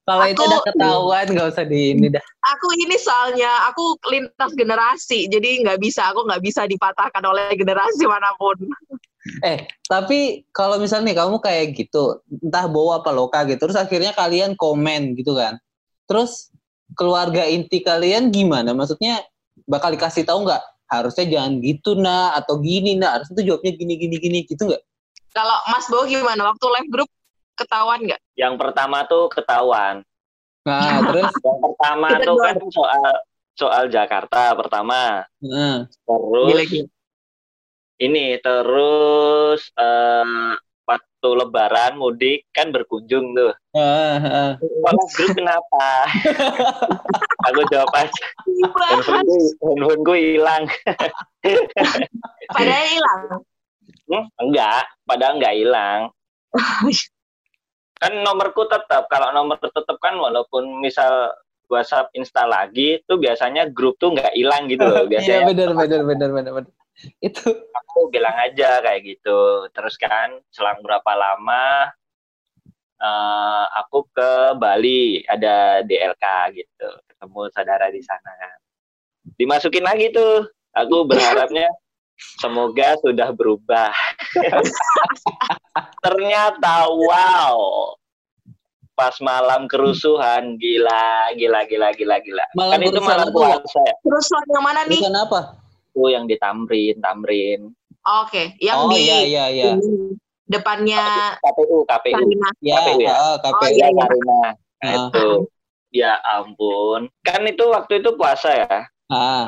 Kalau 0.09 0.25
itu 0.31 0.41
udah 0.41 0.63
ketahuan 0.65 1.27
nggak 1.29 1.49
usah 1.53 1.67
di 1.69 1.93
ini 1.93 2.09
dah. 2.09 2.23
Aku 2.57 2.67
ini 2.81 2.97
soalnya 2.97 3.69
aku 3.69 3.99
lintas 4.09 4.57
generasi, 4.57 5.29
jadi 5.29 5.61
nggak 5.67 5.79
bisa 5.83 6.09
aku 6.15 6.25
nggak 6.25 6.41
bisa 6.41 6.65
dipatahkan 6.65 7.21
oleh 7.27 7.53
generasi 7.59 8.09
mana 8.09 8.33
pun. 8.41 8.57
Eh, 9.43 9.67
tapi 9.91 10.47
kalau 10.55 10.79
misalnya 10.79 11.13
nih 11.13 11.19
kamu 11.19 11.37
kayak 11.43 11.67
gitu, 11.75 12.23
entah 12.31 12.71
bawa 12.71 13.03
apa 13.03 13.11
loka 13.11 13.43
gitu, 13.51 13.69
terus 13.69 13.77
akhirnya 13.77 14.15
kalian 14.15 14.55
komen 14.55 15.19
gitu 15.19 15.35
kan. 15.35 15.59
Terus 16.07 16.55
keluarga 16.97 17.45
inti 17.45 17.85
kalian 17.85 18.33
gimana? 18.33 18.73
Maksudnya 18.73 19.23
bakal 19.69 19.93
dikasih 19.93 20.25
tahu 20.25 20.49
nggak? 20.49 20.63
Harusnya 20.87 21.27
jangan 21.27 21.53
gitu 21.61 21.99
nah 21.99 22.35
atau 22.35 22.59
gini 22.59 22.97
nah. 22.97 23.21
Harusnya 23.21 23.39
tuh 23.39 23.47
jawabnya 23.47 23.73
gini 23.77 23.95
gini 24.01 24.17
gini 24.17 24.39
gitu 24.49 24.67
nggak? 24.67 24.83
Kalau 25.37 25.57
Mas 25.69 25.87
Bowo 25.93 26.09
gimana? 26.09 26.51
Waktu 26.51 26.67
live 26.67 26.89
group 26.89 27.11
ketahuan 27.55 28.01
nggak? 28.03 28.21
Yang 28.35 28.55
pertama 28.57 29.05
tuh 29.05 29.29
ketahuan. 29.29 30.01
Nah, 30.65 30.99
terus 31.13 31.31
yang 31.31 31.59
pertama 31.61 32.07
tuh 32.25 32.37
kan 32.41 32.57
soal 32.73 33.11
soal 33.53 33.85
Jakarta 33.93 34.57
pertama. 34.57 35.29
Nah. 35.45 35.85
Terus 35.87 36.49
gila, 36.51 36.65
gila 36.65 36.87
ini 37.97 38.37
terus 38.45 39.73
uh, 39.77 40.57
waktu 41.27 41.43
lebaran 41.43 41.93
mudik 41.99 42.47
kan 42.55 42.71
berkunjung 42.71 43.35
tuh. 43.35 43.51
Uh, 43.75 44.55
uh. 44.55 45.03
grup 45.11 45.35
kenapa? 45.35 45.87
Aku 47.51 47.61
jawab 47.67 47.91
aja. 47.99 48.27
Handphone 49.59 50.03
gue 50.07 50.19
hilang. 50.39 50.71
padahal 52.55 52.87
hilang. 52.87 53.23
Hmm, 54.07 54.25
enggak, 54.39 54.83
padahal 55.03 55.35
enggak 55.43 55.55
hilang. 55.59 56.01
kan 58.01 58.13
nomorku 58.23 58.71
tetap. 58.71 59.11
Kalau 59.11 59.35
nomor 59.35 59.59
tetap 59.59 59.99
kan 59.99 60.15
walaupun 60.15 60.79
misal 60.79 61.35
WhatsApp 61.67 62.15
install 62.15 62.55
lagi, 62.55 63.03
tuh 63.11 63.19
biasanya 63.19 63.67
grup 63.75 63.99
tuh 63.99 64.15
nggak 64.15 64.39
hilang 64.39 64.71
gitu 64.71 64.87
loh. 64.87 65.03
Iya, 65.03 65.11
biasanya. 65.11 65.35
Iya 65.43 65.49
benar 65.51 65.69
benar 65.75 66.01
benar 66.07 66.31
benar 66.31 66.53
benar 66.63 66.73
itu. 67.21 67.49
Aku 67.85 68.09
bilang 68.13 68.35
aja 68.37 68.81
kayak 68.81 69.03
gitu. 69.05 69.69
Terus 69.73 69.95
kan 70.01 70.37
selang 70.53 70.81
berapa 70.81 71.13
lama 71.17 71.93
uh, 73.01 73.65
aku 73.85 74.09
ke 74.13 74.57
Bali 74.57 75.25
ada 75.29 75.85
DLK 75.85 76.25
gitu. 76.57 76.89
Ketemu 77.09 77.41
saudara 77.53 77.87
di 77.93 78.03
sana 78.05 78.35
dimasukin 79.37 79.85
lagi 79.85 80.13
tuh. 80.13 80.49
Aku 80.77 81.05
berharapnya 81.11 81.69
semoga 82.41 82.97
sudah 83.01 83.33
berubah. 83.33 83.93
Ternyata 86.05 86.89
wow. 86.89 87.57
Pas 88.97 89.13
malam 89.21 89.69
kerusuhan 89.69 90.57
gila 90.57 91.37
gila 91.37 91.69
gila 91.69 91.93
gila 91.93 92.17
gila. 92.25 92.45
Malam 92.57 92.81
kan 92.81 92.89
itu 92.89 93.01
malam 93.05 93.29
puasa 93.29 93.81
ya? 93.85 93.95
Kerusuhan 94.01 94.47
yang 94.57 94.65
mana 94.65 94.81
nih? 94.89 94.97
Kerusuhan 94.97 95.21
apa 95.21 95.66
itu 95.97 96.13
yang 96.13 96.29
di 96.29 96.37
Tamrin, 96.37 97.01
Tamrin. 97.01 97.73
Oke, 98.05 98.29
okay. 98.29 98.47
yang 98.61 98.85
oh, 98.85 98.93
di 98.93 99.09
iya, 99.09 99.25
iya, 99.25 99.45
iya. 99.49 99.73
depannya 100.45 101.33
KPU, 101.41 101.89
KPU. 101.89 102.29
Ya, 102.61 102.85
KPU 102.85 103.01
ya. 103.01 103.17
Oh, 103.17 103.37
KPU. 103.41 103.65
Oh, 103.65 103.71
iya, 103.73 103.87
iya. 103.89 104.05
Nah, 104.05 104.53
uh. 104.85 105.09
itu. 105.09 105.29
Ya 105.97 106.13
ampun. 106.37 107.09
Kan 107.25 107.49
itu 107.49 107.65
waktu 107.73 108.05
itu 108.05 108.13
puasa 108.21 108.53
ya. 108.53 108.85
Ah. 109.07 109.47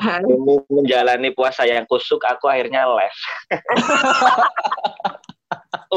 menjalani 0.70 1.34
puasa 1.34 1.66
yang 1.66 1.84
kusuk, 1.84 2.22
aku 2.24 2.48
akhirnya 2.48 2.88
live. 2.88 3.20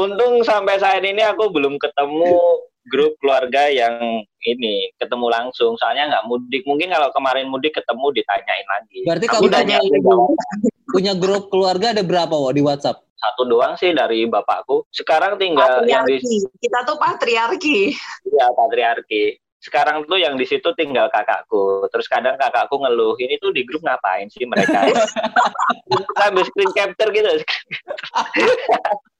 Untung 0.02 0.42
sampai 0.42 0.82
saat 0.82 1.06
ini 1.06 1.22
aku 1.22 1.46
belum 1.48 1.78
ketemu 1.78 2.58
grup 2.88 3.14
keluarga 3.22 3.70
yang 3.70 4.24
ini 4.42 4.90
ketemu 4.98 5.26
langsung. 5.30 5.78
Soalnya 5.78 6.10
nggak 6.10 6.26
mudik. 6.26 6.62
Mungkin 6.66 6.90
kalau 6.90 7.08
kemarin 7.14 7.46
mudik 7.48 7.78
ketemu 7.78 8.06
ditanyain 8.14 8.66
lagi. 8.66 9.00
Berarti 9.06 9.26
kamu 9.30 9.48
tanya 9.50 9.78
punya 10.92 11.12
grup 11.16 11.48
keluarga 11.48 11.94
ada 11.96 12.02
berapa 12.04 12.34
wo 12.34 12.50
di 12.52 12.60
WhatsApp? 12.60 13.00
Satu 13.22 13.46
doang 13.46 13.78
sih 13.78 13.94
dari 13.94 14.26
bapakku. 14.26 14.82
Sekarang 14.90 15.38
tinggal 15.38 15.86
patriarki. 15.86 15.94
yang 15.94 16.04
di 16.10 16.38
kita 16.58 16.78
tuh 16.82 16.98
patriarki. 16.98 17.78
Iya 18.26 18.46
patriarki. 18.50 19.38
Sekarang 19.62 20.02
tuh 20.10 20.18
yang 20.18 20.34
di 20.34 20.42
situ 20.42 20.74
tinggal 20.74 21.06
kakakku. 21.06 21.86
Terus 21.86 22.10
kadang 22.10 22.34
kakakku 22.34 22.82
ngeluh 22.82 23.14
ini 23.22 23.38
tuh 23.38 23.54
di 23.54 23.62
grup 23.62 23.86
ngapain 23.86 24.26
sih 24.26 24.42
mereka? 24.42 24.90
Sambil 26.18 26.42
screen 26.50 26.74
capture 26.74 27.14
gitu 27.14 27.30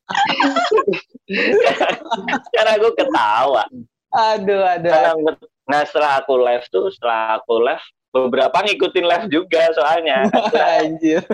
karena 2.52 2.70
aku 2.76 2.88
ketawa. 2.96 3.64
Aduh 4.12 4.60
aduh 4.60 4.92
karena, 4.92 5.32
nah 5.64 5.80
setelah 5.88 6.20
aku 6.20 6.36
live 6.36 6.66
tuh 6.68 6.92
setelah 6.92 7.40
aku 7.40 7.64
live 7.64 7.84
beberapa 8.12 8.56
ngikutin 8.60 9.06
live 9.08 9.26
juga 9.32 9.72
soalnya. 9.72 10.28
Anjir. 10.84 11.24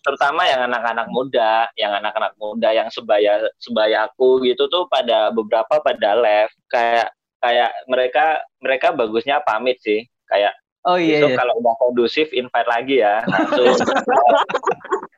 Terutama 0.00 0.48
yang 0.48 0.68
anak-anak 0.68 1.08
muda 1.12 1.68
yang 1.76 1.92
anak-anak 1.96 2.32
muda 2.36 2.72
yang 2.72 2.88
sebaya 2.92 3.40
sebaya 3.60 4.08
aku 4.08 4.44
gitu 4.44 4.68
tuh 4.68 4.84
pada 4.88 5.32
beberapa 5.32 5.80
pada 5.80 6.16
live. 6.16 6.52
Kayak 6.68 7.08
kayak 7.40 7.72
mereka 7.88 8.24
mereka 8.60 8.86
bagusnya 8.92 9.40
pamit 9.44 9.80
sih. 9.80 10.04
Kayak 10.28 10.54
oh 10.84 10.96
iya, 11.00 11.24
iya. 11.24 11.36
kalau 11.36 11.56
udah 11.60 11.74
kondusif 11.80 12.28
invite 12.36 12.68
lagi 12.68 13.00
ya. 13.00 13.24
Langsung 13.24 13.76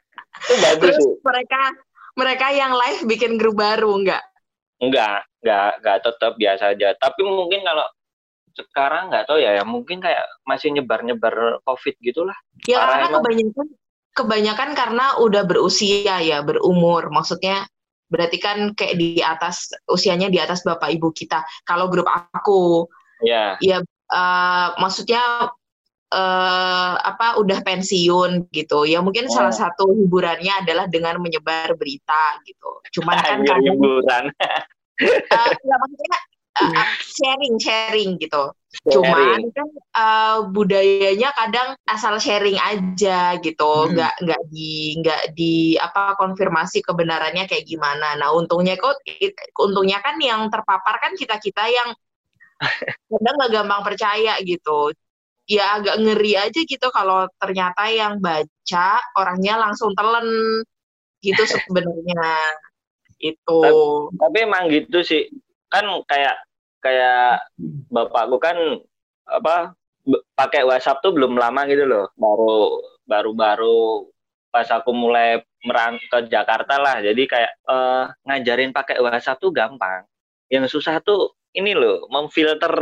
itu 0.42 0.54
bagus 0.58 0.96
Terus 0.98 1.06
mereka 1.22 1.62
mereka 2.18 2.46
yang 2.52 2.72
live 2.76 3.00
bikin 3.08 3.40
grup 3.40 3.56
baru 3.56 3.96
enggak? 3.96 4.22
Enggak, 4.82 5.24
enggak, 5.40 5.70
enggak 5.80 5.96
tetap 6.04 6.32
biasa 6.36 6.64
aja. 6.76 6.88
Tapi 6.98 7.20
mungkin 7.24 7.62
kalau 7.64 7.86
sekarang 8.52 9.08
nggak 9.08 9.24
tahu 9.24 9.38
ya, 9.40 9.56
ya 9.56 9.64
mungkin 9.64 10.04
kayak 10.04 10.28
masih 10.44 10.74
nyebar-nyebar 10.76 11.62
COVID 11.64 11.94
gitulah. 12.04 12.36
Ya 12.68 12.84
Parah 12.84 12.88
karena 12.90 13.06
emang. 13.08 13.16
kebanyakan 13.22 13.66
kebanyakan 14.12 14.70
karena 14.76 15.06
udah 15.24 15.42
berusia 15.48 16.20
ya, 16.20 16.44
berumur. 16.44 17.08
Maksudnya 17.08 17.64
berarti 18.12 18.36
kan 18.36 18.76
kayak 18.76 19.00
di 19.00 19.24
atas 19.24 19.72
usianya 19.88 20.28
di 20.28 20.36
atas 20.36 20.60
bapak 20.68 20.92
ibu 20.92 21.08
kita. 21.16 21.40
Kalau 21.64 21.88
grup 21.88 22.04
aku, 22.04 22.84
ya, 23.24 23.56
ya 23.64 23.80
uh, 24.12 24.68
maksudnya 24.76 25.48
uh, 26.12 26.94
apa 27.00 27.40
udah 27.40 27.64
pensiun 27.64 28.52
gitu. 28.52 28.84
Ya 28.84 29.00
mungkin 29.00 29.26
oh. 29.26 29.32
salah 29.32 29.54
satu 29.54 29.90
hiburannya 29.96 30.62
adalah 30.62 30.86
dengan 30.86 31.16
menyebar 31.18 31.72
berita 31.74 32.38
gitu. 32.44 32.84
Cuman 33.00 33.16
kan 33.18 33.40
kan 33.42 33.58
hiburan. 33.64 34.24
Uh, 35.02 35.50
ya 35.50 35.76
maksudnya 35.80 36.18
uh, 36.60 36.86
sharing 37.00 37.56
sharing 37.56 38.10
gitu. 38.20 38.52
Cuman 38.88 39.52
kan 39.52 39.68
uh, 39.96 40.38
budayanya 40.52 41.32
kadang 41.36 41.74
asal 41.88 42.20
sharing 42.20 42.60
aja 42.60 43.40
gitu. 43.40 43.72
Hmm. 43.88 43.96
nggak 43.96 44.14
nggak 44.20 44.42
di 44.52 45.00
nggak 45.00 45.22
di 45.32 45.80
apa 45.80 46.14
konfirmasi 46.20 46.84
kebenarannya 46.84 47.48
kayak 47.48 47.64
gimana. 47.64 48.14
Nah 48.20 48.36
untungnya 48.36 48.76
kok 48.76 49.00
untungnya 49.58 50.04
kan 50.04 50.20
yang 50.20 50.52
terpapar 50.52 51.00
kan 51.00 51.16
kita 51.16 51.40
kita 51.40 51.64
yang 51.72 51.88
kadang 53.10 53.34
nggak 53.40 53.52
gampang 53.52 53.82
percaya 53.82 54.38
gitu 54.44 54.92
ya 55.50 55.78
agak 55.80 55.98
ngeri 55.98 56.38
aja 56.38 56.60
gitu 56.62 56.88
kalau 56.94 57.26
ternyata 57.38 57.90
yang 57.90 58.22
baca 58.22 59.02
orangnya 59.18 59.58
langsung 59.58 59.90
telen 59.94 60.62
gitu 61.22 61.42
sebenarnya. 61.46 62.34
Itu 63.22 63.58
tapi, 63.62 64.18
tapi 64.18 64.36
emang 64.42 64.64
gitu 64.70 65.02
sih. 65.02 65.30
Kan 65.70 65.86
kayak 66.06 66.36
kayak 66.82 67.46
bapakku 67.90 68.38
kan 68.42 68.58
apa 69.26 69.78
pakai 70.34 70.66
WhatsApp 70.66 70.98
tuh 71.02 71.14
belum 71.14 71.38
lama 71.38 71.66
gitu 71.70 71.86
loh. 71.86 72.10
Baru 72.18 72.82
baru 73.06 73.30
baru 73.34 73.80
pas 74.52 74.68
aku 74.68 74.90
mulai 74.92 75.40
merant 75.64 75.98
ke 76.10 76.26
Jakarta 76.26 76.78
lah. 76.78 76.98
Jadi 77.00 77.22
kayak 77.24 77.52
uh, 77.70 78.10
ngajarin 78.26 78.74
pakai 78.74 78.98
WhatsApp 78.98 79.38
tuh 79.38 79.54
gampang. 79.54 80.04
Yang 80.50 80.76
susah 80.76 81.00
tuh 81.00 81.32
ini 81.56 81.72
loh 81.72 82.06
memfilter 82.10 82.74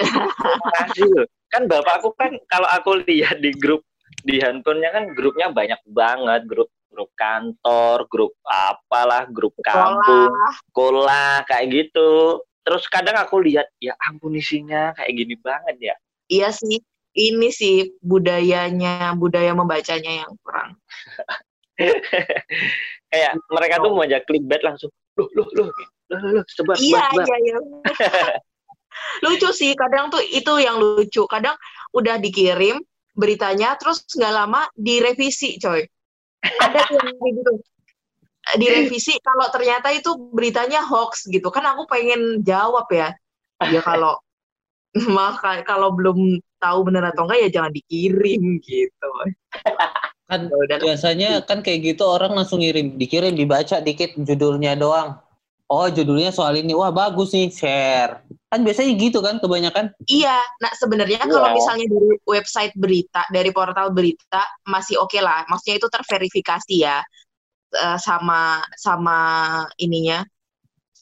loh. 1.14 1.28
Kan 1.50 1.66
bapak 1.66 2.00
aku 2.00 2.14
kan 2.14 2.32
kalau 2.46 2.68
aku 2.70 3.02
lihat 3.04 3.42
di 3.42 3.50
grup 3.58 3.82
di 4.22 4.38
handphonenya 4.38 4.90
kan 4.94 5.04
grupnya 5.14 5.50
banyak 5.50 5.80
banget 5.90 6.42
grup 6.46 6.70
grup 6.90 7.10
kantor, 7.14 8.04
grup 8.10 8.34
apalah, 8.44 9.24
grup 9.30 9.54
kampung, 9.62 10.34
sekolah 10.66 11.46
kayak 11.46 11.70
gitu. 11.70 12.42
Terus 12.66 12.84
kadang 12.90 13.16
aku 13.16 13.40
lihat 13.40 13.70
ya 13.78 13.94
ampun 14.10 14.34
isinya 14.34 14.92
kayak 14.98 15.14
gini 15.14 15.38
banget 15.38 15.94
ya. 15.94 15.96
Iya 16.30 16.50
sih, 16.50 16.82
ini 17.14 17.48
sih 17.54 17.94
budayanya, 18.02 19.14
budaya 19.16 19.54
membacanya 19.54 20.26
yang 20.26 20.32
kurang. 20.42 20.76
kayak 23.10 23.32
mereka 23.48 23.80
tuh 23.80 23.90
mau 23.96 24.04
ajak 24.04 24.28
clickbait 24.28 24.60
langsung 24.60 24.92
loh 25.16 25.28
loh 25.32 25.48
loh 25.56 25.68
loh 25.72 25.88
loh, 26.12 26.20
loh 26.36 26.44
sebar 26.44 26.76
iya, 26.76 27.08
sebar, 27.08 27.24
Iya 27.24 27.36
iya. 27.40 27.58
Lucu 29.22 29.48
sih 29.54 29.72
kadang 29.78 30.10
tuh 30.10 30.22
itu 30.22 30.52
yang 30.60 30.78
lucu. 30.78 31.24
Kadang 31.26 31.56
udah 31.94 32.18
dikirim 32.18 32.80
beritanya 33.14 33.74
terus 33.76 34.06
nggak 34.06 34.32
lama 34.32 34.60
direvisi 34.74 35.58
coy. 35.58 35.84
Ada 36.40 36.78
tuh 36.88 36.96
yang 37.00 37.34
gitu. 37.36 37.52
Direvisi 38.56 39.14
kalau 39.20 39.46
ternyata 39.52 39.92
itu 39.92 40.10
beritanya 40.32 40.82
hoax 40.82 41.28
gitu. 41.28 41.52
Kan 41.52 41.66
aku 41.68 41.86
pengen 41.86 42.40
jawab 42.42 42.88
ya. 42.90 43.12
Ya 43.68 43.84
kalau 43.84 44.18
maka 45.16 45.62
kalau 45.62 45.94
belum 45.94 46.40
tahu 46.58 46.78
benar 46.88 47.14
atau 47.14 47.28
enggak 47.28 47.46
ya 47.46 47.48
jangan 47.60 47.72
dikirim 47.72 48.58
gitu. 48.64 49.10
Kan 50.26 50.46
ya 50.46 50.76
biasanya 50.78 51.30
kan 51.46 51.60
kayak 51.62 51.94
gitu 51.94 52.08
orang 52.08 52.34
langsung 52.34 52.64
ngirim. 52.64 52.96
Dikirim 52.96 53.36
dibaca 53.36 53.78
dikit 53.78 54.16
judulnya 54.18 54.74
doang 54.74 55.29
oh 55.70 55.86
judulnya 55.86 56.34
soal 56.34 56.58
ini. 56.58 56.74
Wah 56.74 56.90
bagus 56.90 57.30
nih 57.32 57.48
share. 57.54 58.26
Kan 58.50 58.66
biasanya 58.66 58.90
gitu 58.98 59.22
kan 59.22 59.38
kebanyakan? 59.38 59.94
Iya. 60.10 60.42
Nah 60.58 60.72
sebenarnya 60.74 61.22
yeah. 61.22 61.30
kalau 61.30 61.48
misalnya 61.54 61.86
dari 61.86 62.18
website 62.26 62.74
berita 62.74 63.22
dari 63.30 63.54
portal 63.54 63.94
berita 63.94 64.42
masih 64.66 64.98
oke 64.98 65.14
okay 65.14 65.22
lah. 65.22 65.46
Maksudnya 65.46 65.78
itu 65.78 65.88
terverifikasi 65.88 66.74
ya. 66.76 66.98
Uh, 67.70 67.94
sama 68.02 68.66
sama 68.74 69.18
ininya. 69.78 70.26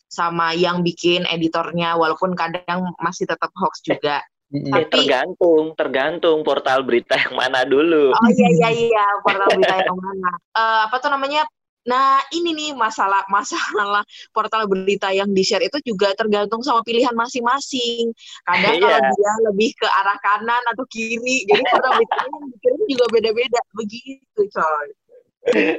Sama 0.09 0.57
yang 0.57 0.85
bikin 0.85 1.25
editornya 1.29 1.97
walaupun 1.97 2.37
kadang 2.37 2.93
masih 3.01 3.25
tetap 3.25 3.49
hoax 3.57 3.81
juga. 3.85 4.21
tapi 4.49 4.89
tergantung, 4.89 5.77
tergantung 5.77 6.41
portal 6.41 6.81
berita 6.81 7.13
yang 7.21 7.37
mana 7.37 7.69
dulu. 7.69 8.17
Oh 8.17 8.31
iya 8.33 8.49
iya 8.57 8.69
iya, 8.73 9.05
portal 9.21 9.45
berita 9.53 9.85
yang 9.85 10.01
mana. 10.01 10.33
Uh, 10.57 10.81
apa 10.89 10.97
tuh 11.05 11.13
namanya? 11.13 11.45
Nah, 11.87 12.21
ini 12.35 12.51
nih 12.57 12.71
masalah 12.75 13.23
masalah 13.31 14.03
portal 14.35 14.67
berita 14.67 15.15
yang 15.15 15.31
di-share 15.31 15.65
itu 15.65 15.79
juga 15.85 16.13
tergantung 16.19 16.61
sama 16.65 16.83
pilihan 16.83 17.15
masing-masing. 17.15 18.11
Kadang 18.45 18.83
yeah. 18.83 18.99
kalau 18.99 19.01
dia 19.15 19.33
lebih 19.53 19.71
ke 19.79 19.87
arah 19.87 20.19
kanan 20.19 20.63
atau 20.75 20.85
kiri, 20.91 21.47
jadi 21.47 21.63
portal 21.71 21.93
berita 21.97 22.17
yang 22.27 22.45
dikirim 22.51 22.83
juga 22.91 23.05
beda-beda 23.13 23.61
begitu, 23.77 24.41
coy. 24.51 24.89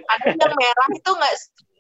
Ada 0.08 0.34
yang 0.34 0.54
merah 0.56 0.90
itu 0.96 1.12
nggak 1.12 1.36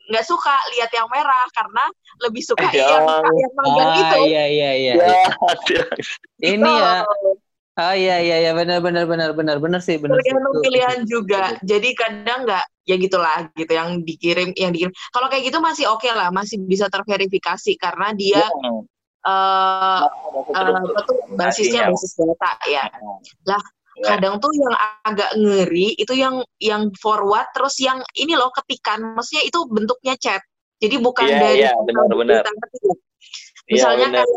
nggak 0.09 0.25
suka 0.25 0.55
lihat 0.73 0.89
yang 0.89 1.05
merah 1.09 1.45
karena 1.53 1.85
lebih 2.25 2.41
suka 2.41 2.65
ya. 2.73 2.97
yang 2.97 3.05
yang 3.37 3.53
magang 3.53 3.89
ah, 3.93 4.01
itu. 4.01 4.17
Iya 4.25 4.43
iya 4.49 4.71
iya. 4.73 4.93
Ya. 4.97 5.25
Ini 6.41 6.65
ya. 6.65 7.05
Oh 7.79 7.95
iya 7.95 8.19
iya 8.19 8.35
iya 8.43 8.51
benar 8.51 8.83
benar 8.83 9.07
benar 9.07 9.31
benar 9.31 9.57
benar 9.63 9.79
sih 9.79 9.95
benar. 9.95 10.19
Tergantung 10.19 10.59
pilihan 10.59 10.99
juga. 11.07 11.55
Jadi 11.63 11.95
kadang 11.95 12.43
nggak 12.43 12.65
ya 12.83 12.95
gitulah 12.99 13.47
gitu 13.55 13.71
yang 13.71 14.03
dikirim 14.03 14.51
yang 14.59 14.75
dikirim. 14.75 14.91
Kalau 15.15 15.31
kayak 15.31 15.47
gitu 15.47 15.63
masih 15.63 15.87
oke 15.87 16.03
okay 16.03 16.11
lah, 16.11 16.27
masih 16.27 16.59
bisa 16.67 16.91
terverifikasi 16.91 17.71
karena 17.79 18.11
dia 18.11 18.43
ya. 18.43 18.71
uh, 19.23 20.01
uh, 20.51 20.83
betul 20.91 21.17
basisnya 21.39 21.87
basis 21.87 22.19
data 22.19 22.51
ya. 22.67 22.83
Lah 23.47 23.63
Ya. 23.99 24.15
kadang 24.15 24.39
tuh 24.39 24.55
yang 24.55 24.71
agak 25.03 25.35
ngeri 25.35 25.91
itu 25.99 26.15
yang 26.15 26.39
yang 26.63 26.87
forward 26.95 27.51
terus 27.51 27.83
yang 27.83 27.99
ini 28.15 28.31
loh 28.31 28.47
ketikan 28.55 29.11
maksudnya 29.11 29.43
itu 29.43 29.59
bentuknya 29.67 30.15
chat 30.15 30.39
jadi 30.79 30.95
bukan 31.03 31.27
yeah, 31.27 31.39
dari 31.43 31.59
yeah, 31.67 31.75
benar, 31.83 32.07
benar. 32.07 32.41
Iya, 32.47 32.95
misalnya 33.67 34.07
yeah, 34.07 34.23
kayak 34.23 34.29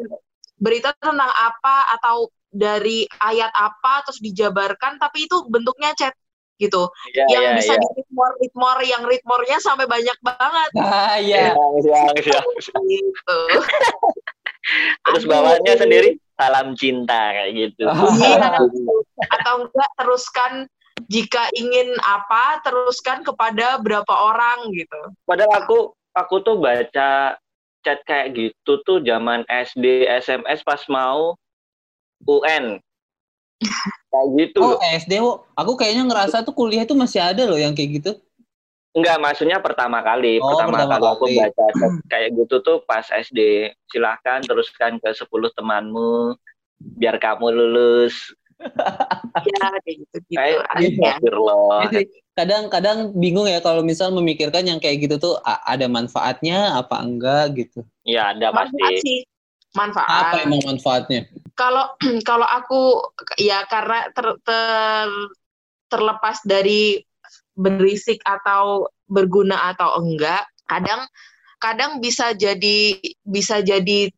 berita 0.59 0.91
tentang 0.99 1.31
apa 1.31 1.77
atau 1.95 2.27
dari 2.53 3.09
ayat 3.19 3.51
apa 3.57 4.05
terus 4.05 4.21
dijabarkan 4.21 5.01
tapi 5.01 5.25
itu 5.25 5.49
bentuknya 5.49 5.97
chat 5.97 6.13
gitu 6.61 6.87
yeah, 7.17 7.27
yang 7.33 7.45
yeah, 7.51 7.57
bisa 7.59 7.73
yeah. 7.75 7.81
di 7.81 7.87
read 8.07 8.55
more 8.55 8.81
yang 8.85 9.03
read 9.09 9.25
more-nya 9.27 9.59
sampai 9.59 9.89
banyak 9.89 10.15
banget 10.23 10.71
ah 10.79 11.17
iya 11.19 11.51
yeah. 11.51 11.69
yeah, 11.83 12.07
yeah. 12.15 12.45
gitu 12.87 13.39
terus 15.09 15.25
bawahnya 15.27 15.75
sendiri 15.75 16.23
salam 16.43 16.75
cinta 16.75 17.35
kayak 17.35 17.53
gitu. 17.55 17.87
Iya. 17.87 18.67
Atau 19.31 19.55
enggak 19.69 19.91
teruskan 19.99 20.53
jika 21.07 21.47
ingin 21.55 21.95
apa 22.03 22.63
teruskan 22.67 23.23
kepada 23.23 23.79
berapa 23.79 24.11
orang 24.11 24.71
gitu. 24.75 25.01
Padahal 25.27 25.63
aku 25.63 25.79
aku 26.15 26.35
tuh 26.43 26.57
baca 26.59 27.37
chat 27.83 27.99
kayak 28.07 28.35
gitu 28.35 28.79
tuh 28.87 29.03
zaman 29.03 29.43
SD 29.51 30.07
SMS 30.07 30.63
pas 30.63 30.83
mau 30.87 31.35
UN. 32.27 32.65
Kayak 34.13 34.29
gitu. 34.37 34.61
Oh, 34.61 34.77
SD, 34.83 35.13
aku 35.57 35.73
kayaknya 35.79 36.05
ngerasa 36.05 36.45
tuh 36.45 36.53
kuliah 36.53 36.85
tuh 36.85 36.99
masih 36.99 37.23
ada 37.23 37.49
loh 37.49 37.57
yang 37.57 37.73
kayak 37.73 38.03
gitu. 38.03 38.13
Enggak, 38.93 39.17
maksudnya 39.25 39.57
pertama 39.57 40.05
kali. 40.05 40.37
Oh, 40.37 40.53
pertama, 40.53 40.85
pertama 40.85 40.95
kali 41.01 41.07
aku 41.09 41.25
baca 41.33 41.65
kayak 42.13 42.29
gitu 42.37 42.55
tuh 42.61 42.85
pas 42.85 43.09
SD. 43.09 43.73
Silahkan 43.89 44.45
teruskan 44.45 45.01
ke 45.01 45.17
10 45.17 45.25
temanmu 45.57 46.37
biar 47.01 47.17
kamu 47.17 47.49
lulus. 47.57 48.37
ya 49.49 49.75
kayak 49.81 49.97
gitu 49.97 50.17
gitu. 50.21 50.37
Kayak, 50.37 52.07
Kadang-kadang 52.33 53.13
bingung 53.13 53.45
ya 53.45 53.61
kalau 53.61 53.85
misal 53.85 54.09
memikirkan 54.13 54.65
yang 54.65 54.81
kayak 54.81 55.05
gitu 55.05 55.17
tuh 55.21 55.35
ada 55.45 55.85
manfaatnya 55.89 56.77
apa 56.77 57.01
enggak 57.01 57.45
gitu. 57.65 57.85
Ya 58.05 58.33
ada 58.33 58.53
Manfaat 58.53 58.73
pasti. 58.77 59.01
Sih. 59.05 59.21
Manfaat. 59.73 60.37
Apa 60.37 60.37
emang 60.45 60.61
manfaatnya? 60.69 61.29
Kalau 61.57 61.97
kalau 62.29 62.45
aku 62.45 62.81
ya 63.41 63.65
karena 63.69 64.13
ter, 64.13 64.37
ter 64.45 65.09
terlepas 65.89 66.41
dari 66.45 67.01
berisik 67.57 68.21
atau 68.25 68.89
berguna 69.05 69.73
atau 69.73 70.01
enggak 70.01 70.49
kadang 70.65 71.05
kadang 71.61 72.01
bisa 72.01 72.33
jadi 72.33 72.97
bisa 73.21 73.61
jadi 73.61 74.09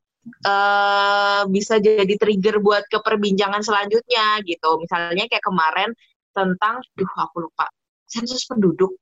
uh, 0.47 1.43
bisa 1.51 1.83
jadi 1.83 2.15
trigger 2.15 2.63
buat 2.63 2.87
ke 2.87 2.99
perbincangan 3.03 3.63
selanjutnya 3.63 4.43
gitu. 4.47 4.81
Misalnya 4.81 5.27
kayak 5.31 5.45
kemarin 5.45 5.91
tentang 6.35 6.83
duh 6.95 7.13
aku 7.19 7.47
lupa. 7.51 7.71
Sensus 8.07 8.47
penduduk. 8.47 8.95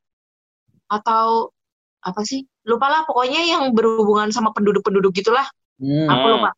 Atau 0.88 1.52
apa 2.02 2.20
sih? 2.26 2.44
Lupa 2.66 2.90
lah 2.90 3.02
pokoknya 3.06 3.40
yang 3.46 3.72
berhubungan 3.72 4.34
sama 4.34 4.50
penduduk-penduduk 4.52 5.14
gitulah 5.16 5.46
hmm. 5.82 6.08
aku 6.08 6.26
lupa 6.38 6.52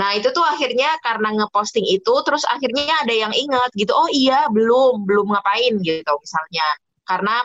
Nah 0.00 0.16
itu 0.16 0.32
tuh 0.32 0.40
akhirnya 0.40 0.88
karena 1.04 1.36
ngeposting 1.36 1.84
itu, 1.84 2.14
terus 2.24 2.48
akhirnya 2.48 2.96
ada 3.04 3.12
yang 3.12 3.32
inget 3.36 3.70
gitu, 3.76 3.92
oh 3.92 4.08
iya 4.08 4.48
belum 4.48 5.04
belum 5.04 5.36
ngapain 5.36 5.76
gitu 5.84 6.12
misalnya 6.16 6.64
karena 7.04 7.36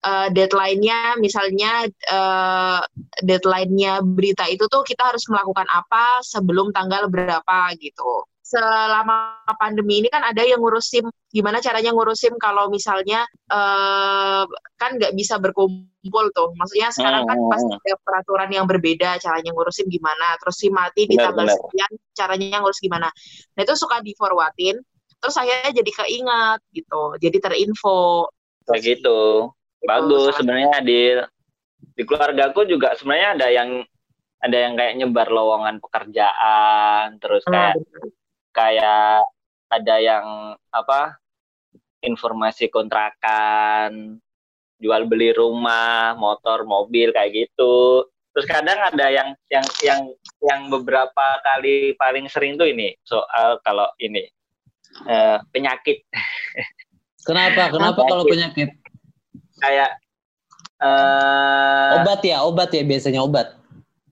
uh, 0.00 0.28
deadline-nya 0.32 1.20
misalnya 1.20 1.86
uh, 2.10 2.80
deadline-nya 3.20 4.00
berita 4.00 4.48
itu 4.48 4.64
tuh 4.70 4.82
kita 4.86 5.12
harus 5.12 5.24
melakukan 5.28 5.68
apa 5.68 6.24
sebelum 6.24 6.72
tanggal 6.72 7.06
berapa 7.10 7.76
gitu. 7.78 8.26
Selama 8.48 9.44
pandemi 9.60 10.00
ini 10.00 10.08
kan 10.08 10.24
ada 10.24 10.40
yang 10.40 10.64
ngurusin 10.64 11.04
gimana 11.28 11.60
caranya 11.60 11.92
ngurusin 11.92 12.40
kalau 12.40 12.72
misalnya 12.72 13.28
uh, 13.52 14.48
kan 14.80 14.96
nggak 14.96 15.12
bisa 15.12 15.36
berkumpul 15.36 16.32
tuh. 16.32 16.56
Maksudnya 16.56 16.88
sekarang 16.88 17.28
kan 17.28 17.36
hmm, 17.36 17.50
pasti 17.52 17.72
hmm. 17.76 17.84
ada 17.84 17.96
peraturan 18.00 18.48
yang 18.48 18.64
berbeda 18.64 19.20
caranya 19.20 19.52
ngurusin 19.52 19.92
gimana. 19.92 20.40
Terus 20.40 20.56
si 20.56 20.72
mati 20.72 21.04
di 21.04 21.20
tanggal 21.20 21.44
sekian 21.44 21.92
caranya 22.16 22.64
ngurus 22.64 22.80
gimana. 22.80 23.12
Nah 23.52 23.60
itu 23.60 23.76
suka 23.76 24.00
di 24.00 24.16
forwardin 24.16 24.80
terus 25.18 25.34
saya 25.34 25.66
jadi 25.74 25.90
keingat 25.90 26.60
gitu 26.70 27.18
jadi 27.18 27.36
terinfo 27.42 28.30
kayak 28.70 28.82
gitu 28.86 29.50
bagus 29.82 30.34
sebenarnya 30.38 30.78
di 30.82 31.18
di 31.98 32.02
keluarga 32.06 32.50
aku 32.50 32.66
juga 32.66 32.94
sebenarnya 32.94 33.28
ada 33.38 33.46
yang 33.50 33.70
ada 34.38 34.56
yang 34.56 34.72
kayak 34.78 34.94
nyebar 35.02 35.28
lowongan 35.34 35.82
pekerjaan 35.82 37.18
terus 37.18 37.42
ah, 37.50 37.74
kayak 37.74 37.74
hmm. 37.82 38.10
Kayak 38.58 39.22
ada 39.70 39.96
yang 40.02 40.26
apa 40.74 41.14
informasi 42.02 42.66
kontrakan 42.66 44.18
jual 44.82 45.02
beli 45.06 45.30
rumah 45.30 46.18
motor 46.18 46.66
mobil 46.66 47.14
kayak 47.14 47.46
gitu 47.46 48.06
terus 48.34 48.46
kadang 48.50 48.78
ada 48.82 49.06
yang 49.10 49.28
yang 49.50 49.66
yang 49.82 50.00
yang 50.42 50.60
beberapa 50.70 51.38
kali 51.46 51.94
paling 51.94 52.26
sering 52.26 52.58
tuh 52.58 52.66
ini 52.66 52.98
soal 53.06 53.62
kalau 53.62 53.86
ini 54.02 54.26
eh, 55.06 55.38
penyakit 55.54 56.02
Kenapa? 57.28 57.68
Kenapa 57.68 58.00
kalau 58.08 58.24
penyakit? 58.24 58.72
Kayak 59.60 60.00
uh, 60.80 62.00
obat 62.00 62.24
ya, 62.24 62.40
obat 62.40 62.72
ya 62.72 62.80
biasanya 62.88 63.20
obat. 63.20 63.52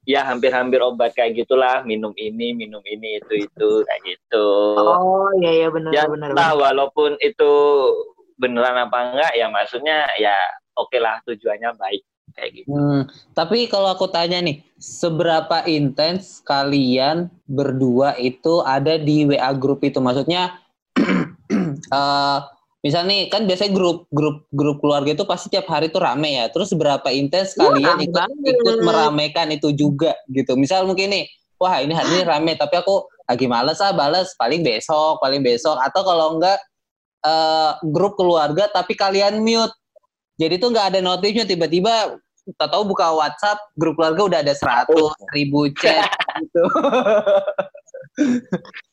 Ya 0.07 0.23
hampir-hampir 0.23 0.79
obat 0.79 1.13
kayak 1.13 1.35
gitulah 1.45 1.83
minum 1.83 2.15
ini 2.15 2.55
minum 2.55 2.81
ini 2.87 3.19
itu 3.19 3.45
itu 3.51 3.69
kayak 3.83 4.03
gitu 4.07 4.47
Oh 4.79 5.29
iya 5.43 5.67
iya 5.67 5.69
benar 5.69 5.91
ya 5.91 6.07
benar. 6.07 6.31
entah 6.33 6.55
benar. 6.55 6.63
walaupun 6.63 7.19
itu 7.19 7.51
beneran 8.39 8.87
apa 8.87 8.97
enggak 9.13 9.33
ya 9.35 9.47
maksudnya 9.51 10.07
ya 10.17 10.37
oke 10.79 10.95
lah 10.97 11.19
tujuannya 11.27 11.75
baik 11.75 12.03
kayak 12.39 12.51
gitu 12.63 12.69
Hmm, 12.69 13.03
tapi 13.33 13.65
kalau 13.67 13.89
aku 13.89 14.13
tanya 14.13 14.43
nih, 14.45 14.61
seberapa 14.77 15.65
intens 15.65 16.45
kalian 16.45 17.33
berdua 17.49 18.13
itu 18.21 18.61
ada 18.61 19.01
di 19.01 19.25
WA 19.25 19.57
grup 19.57 19.81
itu? 19.87 20.03
Maksudnya, 20.05 20.61
eh 21.97 22.39
misal 22.87 23.03
nih 23.03 23.27
kan 23.27 23.51
biasanya 23.51 23.75
grup 23.75 24.07
grup 24.15 24.47
grup 24.55 24.79
keluarga 24.79 25.11
itu 25.11 25.27
pasti 25.27 25.51
tiap 25.51 25.67
hari 25.67 25.91
tuh 25.91 25.99
rame 25.99 26.39
ya. 26.39 26.47
Terus 26.55 26.71
seberapa 26.71 27.11
intens 27.11 27.59
Wah, 27.59 27.75
kalian 27.75 28.07
ikut 28.07 28.15
banget. 28.15 28.55
ikut 28.55 28.77
meramaikan 28.87 29.51
itu 29.51 29.75
juga 29.75 30.15
gitu? 30.31 30.55
Misal 30.55 30.87
mungkin 30.87 31.11
nih, 31.11 31.27
wah 31.59 31.83
ini 31.83 31.91
hari 31.91 32.15
ini 32.15 32.23
rame, 32.23 32.55
tapi 32.55 32.79
aku 32.79 33.11
lagi 33.27 33.51
males 33.51 33.83
ah 33.83 33.91
balas 33.91 34.39
paling 34.39 34.63
besok, 34.63 35.19
paling 35.19 35.43
besok. 35.43 35.75
Atau 35.83 36.07
kalau 36.07 36.39
enggak 36.39 36.63
eh, 37.27 37.71
grup 37.91 38.15
keluarga 38.15 38.71
tapi 38.71 38.95
kalian 38.95 39.43
mute. 39.43 39.75
Jadi 40.39 40.63
tuh 40.63 40.71
nggak 40.71 40.95
ada 40.95 41.03
notifnya 41.03 41.43
tiba-tiba 41.43 42.23
tak 42.55 42.71
tahu 42.71 42.95
buka 42.95 43.11
WhatsApp 43.11 43.59
grup 43.75 43.99
keluarga 43.99 44.23
udah 44.23 44.39
ada 44.47 44.55
100 44.55 44.95
ribu 45.35 45.67
chat 45.75 46.07
gitu. 46.39 46.63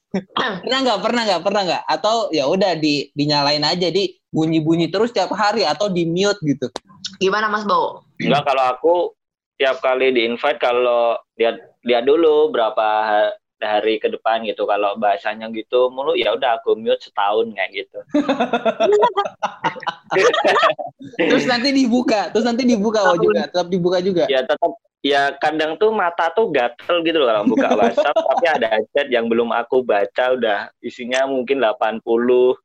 pernah 0.61 0.79
nggak 0.85 0.99
pernah 1.01 1.21
nggak 1.25 1.43
pernah 1.43 1.61
nggak? 1.65 1.83
Atau 1.89 2.15
ya 2.29 2.45
udah 2.45 2.77
di 2.77 3.09
dinyalain 3.17 3.65
aja 3.65 3.89
di 3.89 4.13
bunyi 4.29 4.61
bunyi 4.61 4.89
terus 4.89 5.09
tiap 5.09 5.33
hari 5.33 5.65
atau 5.65 5.89
di 5.89 6.05
mute 6.05 6.37
gitu? 6.45 6.69
Gimana 7.17 7.49
Mas 7.49 7.65
Bo? 7.65 8.05
enggak 8.21 8.45
kalau 8.45 8.63
aku 8.69 8.95
tiap 9.57 9.81
kali 9.81 10.13
di 10.13 10.25
invite 10.25 10.59
kalau 10.61 11.17
lihat 11.37 11.59
lihat 11.85 12.05
dulu 12.05 12.49
berapa 12.53 12.87
ha- 13.03 13.35
hari 13.63 13.97
ke 13.97 14.11
depan 14.11 14.43
gitu. 14.45 14.67
Kalau 14.67 14.99
bahasanya 14.99 15.49
gitu 15.55 15.89
mulu 15.89 16.13
ya 16.13 16.35
udah 16.35 16.59
aku 16.61 16.75
mute 16.77 16.99
setahun 17.01 17.49
kayak 17.55 17.71
gitu. 17.73 17.99
Terus 21.17 21.45
nanti 21.49 21.73
dibuka 21.73 22.29
terus 22.29 22.45
nanti 22.45 22.63
dibuka 22.63 23.01
oh 23.01 23.17
juga 23.17 23.49
tetap 23.49 23.67
dibuka 23.67 23.97
juga? 23.99 24.29
Ya 24.29 24.45
tetap 24.45 24.71
ya 25.03 25.35
kadang 25.37 25.75
tuh 25.75 25.91
mata 25.91 26.31
tuh 26.31 26.49
gatel 26.49 27.03
gitu 27.03 27.19
loh 27.19 27.27
kalau 27.27 27.43
buka 27.51 27.69
WhatsApp 27.79 28.15
tapi 28.15 28.45
ada 28.47 28.67
chat 28.95 29.07
yang 29.11 29.27
belum 29.27 29.51
aku 29.51 29.83
baca 29.83 30.33
udah 30.33 30.71
isinya 30.79 31.27
mungkin 31.27 31.59
80 31.59 32.55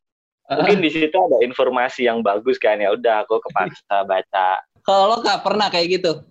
mungkin 0.48 0.80
di 0.80 0.88
situ 0.88 1.12
ada 1.12 1.44
informasi 1.44 2.08
yang 2.08 2.24
bagus 2.24 2.56
kan 2.56 2.80
ya 2.80 2.96
udah 2.96 3.26
aku 3.26 3.36
kepaksa 3.50 4.06
baca. 4.08 4.64
Kalau 4.80 5.12
lo 5.12 5.16
nggak 5.20 5.44
pernah 5.44 5.68
kayak 5.68 6.00
gitu 6.00 6.24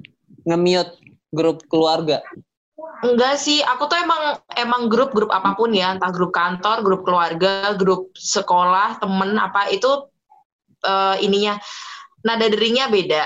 nge-mute 0.48 0.98
grup 1.30 1.62
keluarga? 1.70 2.24
Enggak 3.06 3.38
sih, 3.38 3.62
aku 3.62 3.86
tuh 3.86 3.98
emang 4.02 4.41
emang 4.58 4.89
grup-grup 4.89 5.30
apa 5.30 5.54
pun 5.54 5.70
ya, 5.70 5.93
entah 5.93 6.10
grup 6.10 6.34
kantor, 6.34 6.82
grup 6.82 7.02
keluarga, 7.06 7.78
grup 7.78 8.10
sekolah, 8.17 8.98
temen 8.98 9.38
apa 9.38 9.70
itu 9.70 10.10
eh, 10.82 11.15
ininya 11.22 11.62
nada 12.26 12.50
deringnya 12.50 12.89
beda. 12.89 13.26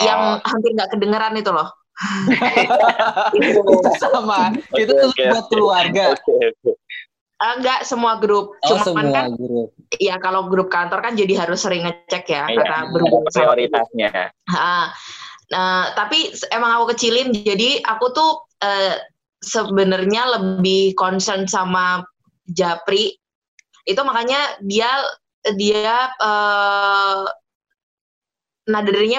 Yang 0.00 0.20
Oh. 0.20 0.36
hampir 0.48 0.70
nggak 0.76 0.90
kedengeran 0.96 1.34
itu 1.36 1.50
loh. 1.52 1.68
itu 3.36 3.60
sama 4.00 4.48
itu 4.72 4.88
Oke, 4.88 4.96
tuh 4.96 5.08
oke, 5.12 5.20
buat 5.28 5.44
oke. 5.44 5.52
keluarga 5.52 6.02
oke 6.16 6.32
oke 6.32 6.72
Eh, 7.40 7.52
Enggak 7.56 7.88
semua 7.88 8.20
grup, 8.20 8.52
oh 8.52 8.68
cuman 8.68 8.84
semua 8.84 9.12
kan 9.16 9.24
grup 9.32 9.68
ya 9.96 10.20
kalau 10.20 10.44
grup 10.52 10.68
kantor 10.68 11.00
kan 11.00 11.16
jadi 11.16 11.40
harus 11.40 11.64
sering 11.64 11.88
ngecek 11.88 12.28
ya 12.28 12.44
Iya, 12.52 12.60
karena 12.60 12.76
sama 12.92 13.28
prioritasnya 13.32 14.08
Ha. 14.52 14.92
Nah, 15.50 15.90
tapi 15.98 16.30
emang 16.54 16.78
aku 16.78 16.94
kecilin, 16.94 17.32
jadi 17.34 17.82
aku 17.82 18.12
tuh 18.14 18.30
eh, 18.62 19.00
sebenarnya 19.42 20.36
lebih 20.38 20.94
concern 20.94 21.48
sama 21.50 22.04
Japri. 22.46 23.16
Itu 23.88 24.04
makanya 24.06 24.60
dia 24.62 25.00
dia 25.56 26.12
eh, 26.22 27.24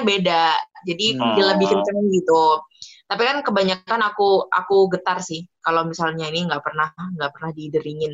beda, 0.06 0.56
jadi 0.88 1.06
Hmm. 1.18 1.34
dia 1.36 1.46
lebih 1.56 1.68
kenceng 1.72 2.00
gitu. 2.14 2.62
Tapi 3.10 3.22
kan 3.28 3.38
kebanyakan 3.44 4.02
aku 4.10 4.48
aku 4.50 4.76
getar 4.94 5.20
sih 5.20 5.44
kalau 5.66 5.84
misalnya 5.88 6.26
ini 6.32 6.48
nggak 6.48 6.64
pernah 6.64 6.90
nggak 6.96 7.32
pernah 7.36 7.52
dideringin. 7.56 8.14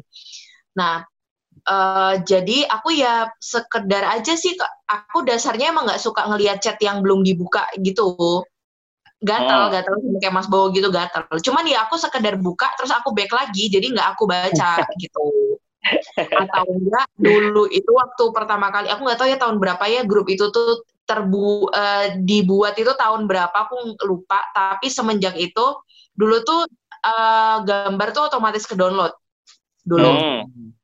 Nah, 0.80 1.02
eh, 1.70 2.16
jadi 2.24 2.58
aku 2.70 2.90
ya 2.96 3.30
sekedar 3.42 4.04
aja 4.16 4.34
sih 4.38 4.54
aku 4.90 5.26
dasarnya 5.28 5.74
emang 5.74 5.86
nggak 5.90 6.02
suka 6.04 6.28
ngelihat 6.30 6.60
chat 6.64 6.78
yang 6.84 7.02
belum 7.06 7.22
dibuka 7.28 7.68
gitu 7.82 8.18
gatal 9.30 9.62
Oh. 9.66 9.74
gatal 9.74 9.94
kayak 10.22 10.34
Mas 10.36 10.46
Bowo 10.52 10.70
gitu 10.78 10.90
gatal 10.94 11.26
cuman 11.42 11.66
ya 11.66 11.86
aku 11.90 11.96
sekedar 11.98 12.38
buka 12.38 12.70
terus 12.78 12.94
aku 12.94 13.10
back 13.18 13.32
lagi 13.34 13.66
jadi 13.74 13.86
nggak 13.94 14.08
aku 14.14 14.24
baca 14.30 14.86
gitu 15.02 15.58
atau 16.38 16.64
enggak 16.70 17.08
dulu 17.18 17.66
itu 17.72 17.90
waktu 17.94 18.24
pertama 18.36 18.70
kali 18.70 18.88
aku 18.94 19.02
nggak 19.06 19.20
tahu 19.20 19.30
ya 19.32 19.38
tahun 19.42 19.58
berapa 19.58 19.84
ya 19.90 20.02
grup 20.06 20.28
itu 20.30 20.46
tuh 20.54 20.86
terbu 21.08 21.72
eh, 21.72 22.20
dibuat 22.20 22.76
itu 22.76 22.92
tahun 22.92 23.26
berapa 23.26 23.56
aku 23.56 23.96
lupa 24.04 24.44
tapi 24.52 24.92
semenjak 24.92 25.40
itu 25.40 25.66
dulu 26.14 26.44
tuh 26.44 26.68
eh, 27.02 27.58
gambar 27.64 28.08
tuh 28.12 28.28
otomatis 28.28 28.68
ke 28.68 28.76
download 28.76 29.16
dulu 29.88 30.12
Hmm. 30.48 30.76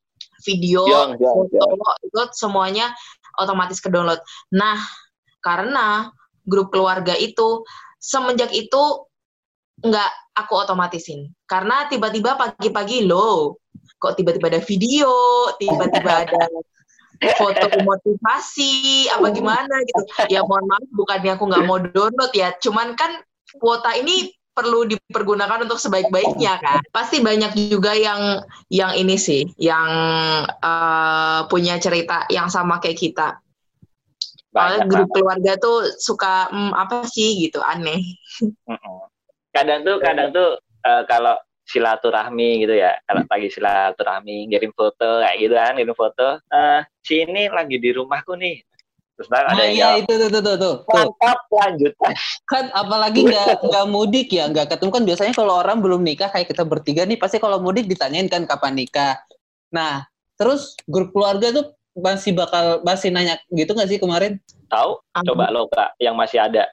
video, 0.43 0.83
Jong, 0.83 1.11
jong, 1.23 1.47
foto 1.47 1.91
itu 2.03 2.19
semuanya 2.35 2.91
otomatis 3.39 3.79
ke 3.79 3.87
download. 3.87 4.19
Nah, 4.51 4.75
karena 5.39 6.11
grup 6.43 6.67
keluarga 6.71 7.15
itu 7.15 7.63
semenjak 7.95 8.51
itu 8.51 9.07
nggak 9.83 10.11
aku 10.35 10.53
otomatisin. 10.59 11.31
Karena 11.47 11.87
tiba-tiba 11.87 12.35
pagi-pagi 12.35 13.07
loh, 13.07 13.59
kok 13.99 14.19
tiba-tiba 14.19 14.51
ada 14.51 14.61
video, 14.63 15.11
tiba-tiba 15.55 16.11
ada 16.27 16.41
foto 17.35 17.65
motivasi 17.81 19.07
apa 19.09 19.27
gimana 19.31 19.75
gitu. 19.85 20.01
Ya 20.27 20.41
mohon 20.43 20.65
maaf 20.67 20.85
bukannya 20.91 21.31
aku 21.35 21.43
nggak 21.47 21.65
mau 21.65 21.79
download 21.79 22.31
ya, 22.33 22.51
cuman 22.59 22.93
kan 22.99 23.21
kuota 23.57 23.93
ini 23.95 24.31
perlu 24.53 24.85
dipergunakan 24.85 25.65
untuk 25.65 25.81
sebaik-baiknya 25.81 26.61
kan. 26.61 26.81
Pasti 26.93 27.25
banyak 27.25 27.57
juga 27.73 27.97
yang 27.97 28.45
yang 28.69 28.93
ini 28.93 29.17
sih, 29.17 29.49
yang 29.57 29.89
eh, 30.47 31.39
punya 31.49 31.81
cerita 31.81 32.29
yang 32.29 32.47
sama 32.49 32.77
kayak 32.77 32.99
kita. 32.99 33.27
Soalnya 34.53 34.85
Banyak 34.85 34.89
grup 34.93 35.09
banget. 35.09 35.15
keluarga 35.17 35.51
tuh 35.57 35.77
suka 35.97 36.33
"Hmm, 36.53 36.73
apa 36.77 37.09
sih 37.09 37.41
gitu 37.41 37.57
aneh. 37.65 37.97
Kadang 39.49 39.81
tuh 39.81 39.97
kadang 39.97 40.29
tuh 40.29 40.61
eh, 40.85 41.03
kalau 41.09 41.33
silaturahmi 41.63 42.59
gitu 42.59 42.75
ya 42.75 42.91
kalau 43.07 43.23
pagi 43.23 43.47
silaturahmi 43.47 44.51
ngirim 44.51 44.75
foto 44.75 45.23
kayak 45.23 45.37
gitu 45.39 45.55
kan 45.55 45.73
ngirim 45.79 45.95
foto 45.95 46.37
eh 46.51 46.83
si 47.03 47.21
ini 47.21 47.51
lagi 47.51 47.77
di 47.77 47.89
rumahku 47.91 48.33
nih. 48.39 48.63
Terus 49.13 49.29
ntar 49.29 49.45
ada 49.45 49.53
nah 49.53 49.65
yang 49.69 49.75
iya 49.77 49.85
jawab, 49.85 50.01
itu 50.01 50.13
tuh 50.13 50.17
tuh 50.17 50.29
tuh 50.41 50.41
tuh, 50.41 50.57
tuh. 50.57 50.75
mantap 50.89 51.39
lanjutan. 51.53 52.11
Kan 52.49 52.65
apalagi 52.73 53.19
nggak 53.29 53.61
nggak 53.61 53.85
mudik 53.91 54.27
ya 54.33 54.49
nggak 54.49 54.67
ketemu. 54.73 54.89
Kan 54.89 55.03
biasanya 55.05 55.33
kalau 55.37 55.53
orang 55.61 55.77
belum 55.85 56.01
nikah 56.01 56.29
kayak 56.33 56.49
kita 56.49 56.63
bertiga 56.65 57.05
nih 57.05 57.19
pasti 57.21 57.37
kalau 57.37 57.61
mudik 57.61 57.85
ditanyain 57.85 58.25
kan 58.25 58.49
kapan 58.49 58.73
nikah. 58.73 59.21
Nah 59.69 60.07
terus 60.33 60.73
grup 60.89 61.13
keluarga 61.13 61.53
tuh 61.53 61.77
masih 61.93 62.33
bakal 62.33 62.81
masih 62.81 63.13
nanya 63.13 63.37
gitu 63.53 63.77
nggak 63.77 63.89
sih 63.91 64.01
kemarin? 64.01 64.41
Tahu? 64.65 64.97
Coba 65.29 65.53
lo 65.53 65.69
kak 65.69 65.93
yang 66.01 66.17
masih 66.17 66.41
ada. 66.41 66.65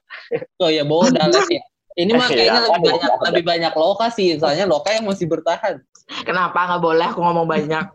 Oh 0.57 0.73
ya 0.73 0.81
bawa 0.81 1.13
dalam 1.13 1.45
ya 1.45 1.61
ini 2.01 2.11
mah 2.17 2.27
kayaknya 2.27 2.61
lebih 2.65 2.81
banyak 2.89 3.11
lebih 3.29 3.43
banyak 3.45 3.73
loka 3.77 4.09
sih 4.09 4.41
soalnya 4.41 4.65
loka 4.65 4.89
yang 4.89 5.05
masih 5.05 5.29
bertahan. 5.29 5.77
Kenapa? 6.25 6.67
Nggak 6.67 6.81
boleh 6.81 7.05
aku 7.07 7.19
ngomong 7.23 7.47
banyak? 7.47 7.85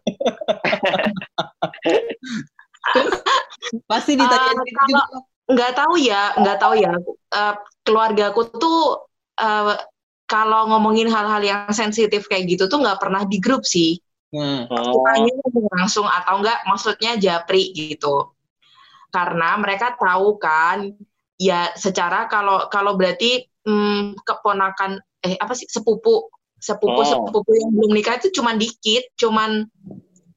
pasti 3.91 4.15
ditanyain 4.15 4.57
Ah, 4.57 4.65
gitu 4.65 4.83
juga. 4.95 5.05
Nggak 5.47 5.73
tahu 5.79 5.95
ya, 5.99 6.23
nggak 6.43 6.59
tahu 6.59 6.75
ya. 6.79 6.93
Eh, 7.35 7.55
keluargaku 7.87 8.41
tuh 8.59 9.07
eh, 9.39 9.75
kalau 10.27 10.67
ngomongin 10.75 11.07
hal-hal 11.07 11.43
yang 11.43 11.71
sensitif 11.71 12.27
kayak 12.27 12.51
gitu 12.51 12.67
tuh 12.67 12.83
nggak 12.83 12.99
pernah 12.99 13.23
di 13.27 13.39
grup 13.39 13.63
sih. 13.63 13.99
nah, 14.35 14.67
Oh, 14.75 15.07
ngomong 15.07 15.71
langsung 15.71 16.05
atau 16.05 16.43
enggak 16.43 16.67
maksudnya 16.67 17.15
japri 17.15 17.71
gitu. 17.73 18.35
Karena 19.15 19.55
mereka 19.55 19.95
tahu 19.95 20.35
kan 20.37 20.93
ya 21.39 21.71
secara 21.79 22.27
kalau 22.27 22.67
kalau 22.67 22.99
berarti 22.99 23.47
hmm, 23.67 24.23
keponakan 24.23 25.03
eh 25.21 25.37
apa 25.37 25.53
sih 25.53 25.67
sepupu 25.67 26.31
sepupu 26.57 27.03
Oh. 27.03 27.07
sepupu 27.07 27.51
yang 27.53 27.71
belum 27.75 27.93
nikah 27.93 28.17
itu 28.17 28.33
cuman 28.41 28.57
dikit 28.57 29.05
cuman 29.19 29.69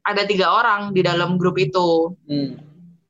ada 0.03 0.25
tiga 0.25 0.51
orang 0.51 0.91
di 0.91 1.05
dalam 1.05 1.39
grup 1.39 1.55
itu 1.61 2.17
hmm. 2.27 2.59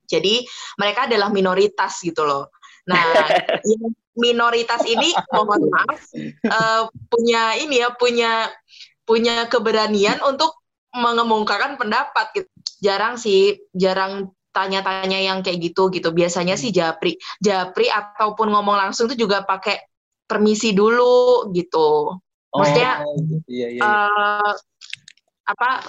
jadi 0.06 0.44
mereka 0.78 1.10
adalah 1.10 1.34
minoritas 1.34 2.04
gitu 2.04 2.22
loh 2.28 2.52
nah 2.86 3.00
minoritas 4.20 4.84
ini 4.86 5.16
mohon 5.32 5.72
maaf 5.72 6.00
eh, 6.14 6.84
punya 7.08 7.56
ini 7.58 7.82
ya 7.82 7.90
punya 7.96 8.52
punya 9.10 9.50
keberanian 9.50 10.22
untuk 10.22 10.54
mengemukakan 10.94 11.82
pendapat 11.82 12.30
gitu. 12.38 12.50
Jarang 12.82 13.18
sih, 13.18 13.58
jarang 13.74 14.30
tanya-tanya 14.54 15.18
yang 15.18 15.42
kayak 15.42 15.74
gitu 15.74 15.90
gitu. 15.90 16.14
Biasanya 16.14 16.54
sih 16.58 16.70
japri, 16.70 17.18
japri 17.42 17.90
ataupun 17.90 18.54
ngomong 18.54 18.78
langsung 18.78 19.10
itu 19.10 19.26
juga 19.26 19.46
pakai 19.46 19.89
permisi 20.30 20.78
dulu 20.78 21.50
gitu. 21.58 22.14
Maksudnya 22.54 23.02
Oh, 23.02 23.18
iya, 23.50 23.68
iya, 23.74 23.82
iya. 23.82 23.82
eh 23.82 24.50
apa 25.50 25.82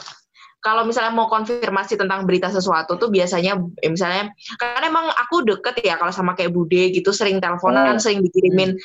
kalau 0.61 0.85
misalnya 0.85 1.12
mau 1.12 1.29
konfirmasi 1.29 1.96
tentang 1.96 2.29
berita 2.29 2.53
sesuatu 2.53 2.96
tuh 3.00 3.09
biasanya 3.09 3.57
eh, 3.81 3.88
misalnya 3.92 4.33
karena 4.61 4.88
emang 4.88 5.09
aku 5.09 5.44
deket 5.44 5.81
ya 5.85 5.96
kalau 5.96 6.12
sama 6.12 6.37
kayak 6.37 6.53
Bude 6.53 6.92
gitu 6.92 7.12
sering 7.12 7.40
teleponan 7.40 7.96
Oh. 7.96 8.00
sering 8.00 8.20
dikirimin 8.20 8.76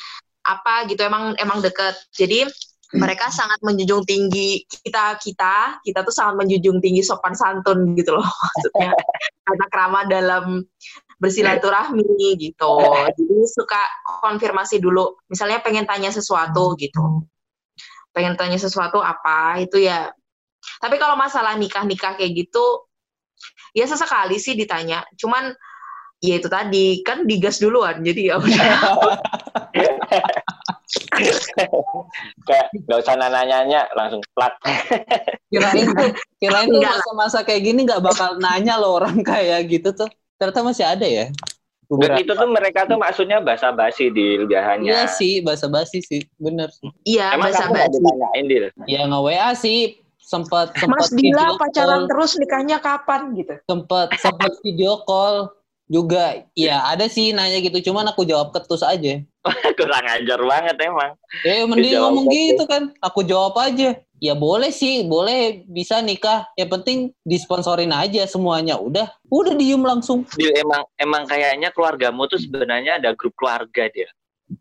apa 0.47 0.87
gitu 0.87 1.03
emang 1.03 1.35
emang 1.39 1.59
deket 1.59 1.95
jadi 2.15 2.47
mereka 2.95 3.27
sangat 3.27 3.59
menjunjung 3.59 4.07
tinggi 4.07 4.63
kita 4.63 5.19
kita 5.19 5.83
kita 5.83 5.99
tuh 6.05 6.15
sangat 6.15 6.39
menjunjung 6.43 6.79
tinggi 6.79 7.03
sopan 7.03 7.35
santun 7.35 7.91
gitu 7.99 8.15
loh 8.15 8.23
maksudnya 8.55 8.95
tata 9.43 9.65
krama 9.67 10.07
dalam 10.07 10.63
bersilaturahmi 11.19 12.35
gitu. 12.39 12.73
Jadi 13.15 13.35
suka 13.47 13.81
konfirmasi 14.23 14.79
dulu 14.83 15.15
misalnya 15.31 15.63
pengen 15.63 15.87
tanya 15.87 16.11
sesuatu 16.11 16.75
gitu. 16.75 17.23
Pengen 18.11 18.35
tanya 18.39 18.59
sesuatu 18.59 18.99
apa 18.99 19.59
itu 19.63 19.79
ya. 19.79 20.11
Tapi 20.81 20.97
kalau 20.97 21.13
masalah 21.13 21.53
nikah-nikah 21.59 22.17
kayak 22.17 22.33
gitu, 22.33 22.65
ya 23.77 23.85
sesekali 23.85 24.41
sih 24.41 24.57
ditanya. 24.57 25.05
Cuman 25.13 25.53
ya 26.23 26.41
itu 26.41 26.49
tadi 26.49 27.05
kan 27.05 27.27
digas 27.29 27.61
duluan, 27.61 28.01
jadi 28.01 28.33
ya 28.33 28.35
udah. 28.41 28.79
Kayak 32.45 32.67
nggak 32.85 32.99
usah 33.01 33.15
nanya-nanya 33.17 33.89
langsung 33.97 34.21
plat. 34.33 34.53
kirain 35.49 35.87
kirain 36.41 36.67
tuh 36.67 36.81
masa-masa 36.81 37.39
kayak 37.47 37.61
gini 37.63 37.87
nggak 37.87 38.03
bakal 38.03 38.37
nanya 38.37 38.77
loh 38.77 38.99
orang 38.99 39.23
kayak 39.23 39.65
gitu 39.71 39.95
tuh 39.95 40.09
ternyata 40.35 40.61
masih 40.61 40.85
ada 40.85 41.03
ya 41.03 41.27
Beberapa. 41.85 42.17
itu 42.17 42.33
tuh 42.33 42.49
mereka 42.49 42.79
tuh 42.83 42.97
maksudnya 42.97 43.37
basa-basi 43.39 44.09
di 44.09 44.41
ligahannya. 44.41 44.89
iya 44.89 45.05
sih 45.05 45.37
basa 45.39 45.69
basi 45.69 46.01
sih 46.01 46.25
bener 46.35 46.73
sih 46.73 46.89
Iya, 47.05 47.37
nggak 47.37 47.53
basi. 47.61 47.93
ditanyain 47.93 48.45
Dil? 48.45 48.65
ya 48.85 49.01
nge 49.05 49.19
WA 49.21 49.51
sih 49.53 49.79
sempat 50.17 50.73
sempat 50.73 51.05
Mas 51.05 51.13
Dila 51.13 51.53
pacaran 51.55 52.01
call, 52.01 52.09
terus 52.09 52.31
nikahnya 52.35 52.77
kapan 52.79 53.37
gitu? 53.37 53.53
sempat 53.63 54.09
sempat 54.17 54.57
video 54.59 54.97
call 55.05 55.53
juga 55.85 56.41
ya 56.51 56.81
ada 56.83 57.05
sih 57.05 57.29
nanya 57.29 57.61
gitu 57.61 57.77
cuman 57.85 58.09
aku 58.09 58.25
jawab 58.25 58.49
ketus 58.49 58.81
aja 58.81 59.21
Kurang 59.77 60.05
ajar 60.09 60.41
banget 60.41 60.75
emang. 60.81 61.13
eh 61.45 61.61
mending 61.61 61.93
Dijawab 61.93 62.09
ngomong 62.09 62.25
gitu 62.27 62.63
kan 62.65 62.83
aku 62.97 63.21
jawab 63.21 63.53
aja 63.61 63.93
ya 64.23 64.33
boleh 64.33 64.71
sih 64.71 65.03
boleh 65.03 65.67
bisa 65.67 65.99
nikah 65.99 66.47
yang 66.55 66.71
penting 66.71 67.11
disponsorin 67.27 67.91
aja 67.91 68.23
semuanya 68.25 68.79
udah 68.79 69.11
udah 69.27 69.53
diem 69.53 69.83
langsung 69.83 70.23
Dil, 70.33 70.55
emang 70.55 70.83
emang 70.95 71.23
kayaknya 71.27 71.69
keluargamu 71.75 72.25
tuh 72.31 72.39
sebenarnya 72.39 72.97
ada 72.97 73.11
grup 73.11 73.35
keluarga 73.35 73.91
dia. 73.91 74.07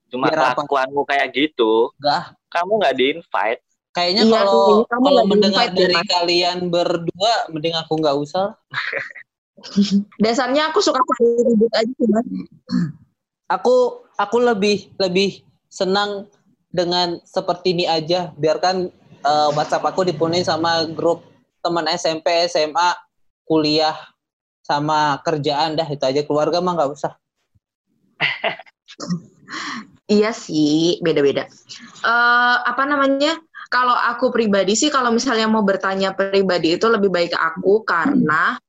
Cuma 0.08 0.32
apa? 0.32 0.56
kelakuanmu 0.56 1.04
kayak 1.04 1.28
gitu, 1.36 1.92
Enggak. 2.00 2.32
kamu 2.48 2.72
nggak 2.80 2.94
di 2.96 3.04
invite. 3.18 3.60
Kayaknya 3.94 4.22
Iya, 4.26 4.34
kalau 4.42 4.66
kalau 4.90 5.22
mendengar 5.22 5.70
di-invite 5.70 5.78
dari 5.78 5.94
Mas. 5.94 6.08
kalian 6.10 6.58
berdua, 6.66 7.32
mending 7.52 7.76
aku 7.78 7.92
nggak 8.02 8.16
usah. 8.18 8.58
Dasarnya 10.24 10.74
aku 10.74 10.82
suka 10.82 10.98
cari 10.98 11.46
ribut 11.46 11.70
aja 11.70 11.92
sih, 11.94 12.08
Mas. 12.10 12.26
Aku 13.46 14.02
aku 14.18 14.36
lebih 14.42 14.90
lebih 14.98 15.46
senang 15.70 16.26
dengan 16.74 17.22
seperti 17.22 17.70
ini 17.70 17.86
aja. 17.86 18.34
Biarkan 18.34 18.90
eh, 19.24 19.50
WhatsApp 19.56 19.88
aku 19.88 20.04
dipenuhi 20.04 20.44
sama 20.44 20.84
grup 20.92 21.24
teman 21.64 21.88
SMP, 21.88 22.44
SMA, 22.46 22.92
kuliah, 23.48 23.96
sama 24.60 25.20
kerjaan 25.24 25.76
dah 25.76 25.88
itu 25.88 26.04
aja. 26.04 26.20
Keluarga 26.24 26.60
mah 26.60 26.72
nggak 26.76 26.92
usah. 26.92 27.12
Iya 30.04 30.36
sih, 30.36 31.00
beda-beda. 31.00 31.48
Eh 32.04 32.56
apa 32.60 32.84
namanya? 32.84 33.40
Kalau 33.72 33.96
aku 33.96 34.28
pribadi 34.28 34.76
sih, 34.76 34.92
kalau 34.92 35.08
misalnya 35.08 35.48
mau 35.48 35.64
bertanya 35.64 36.12
pribadi 36.12 36.76
itu 36.76 36.86
lebih 36.86 37.08
baik 37.08 37.32
ke 37.32 37.38
aku 37.40 37.82
karena 37.88 38.60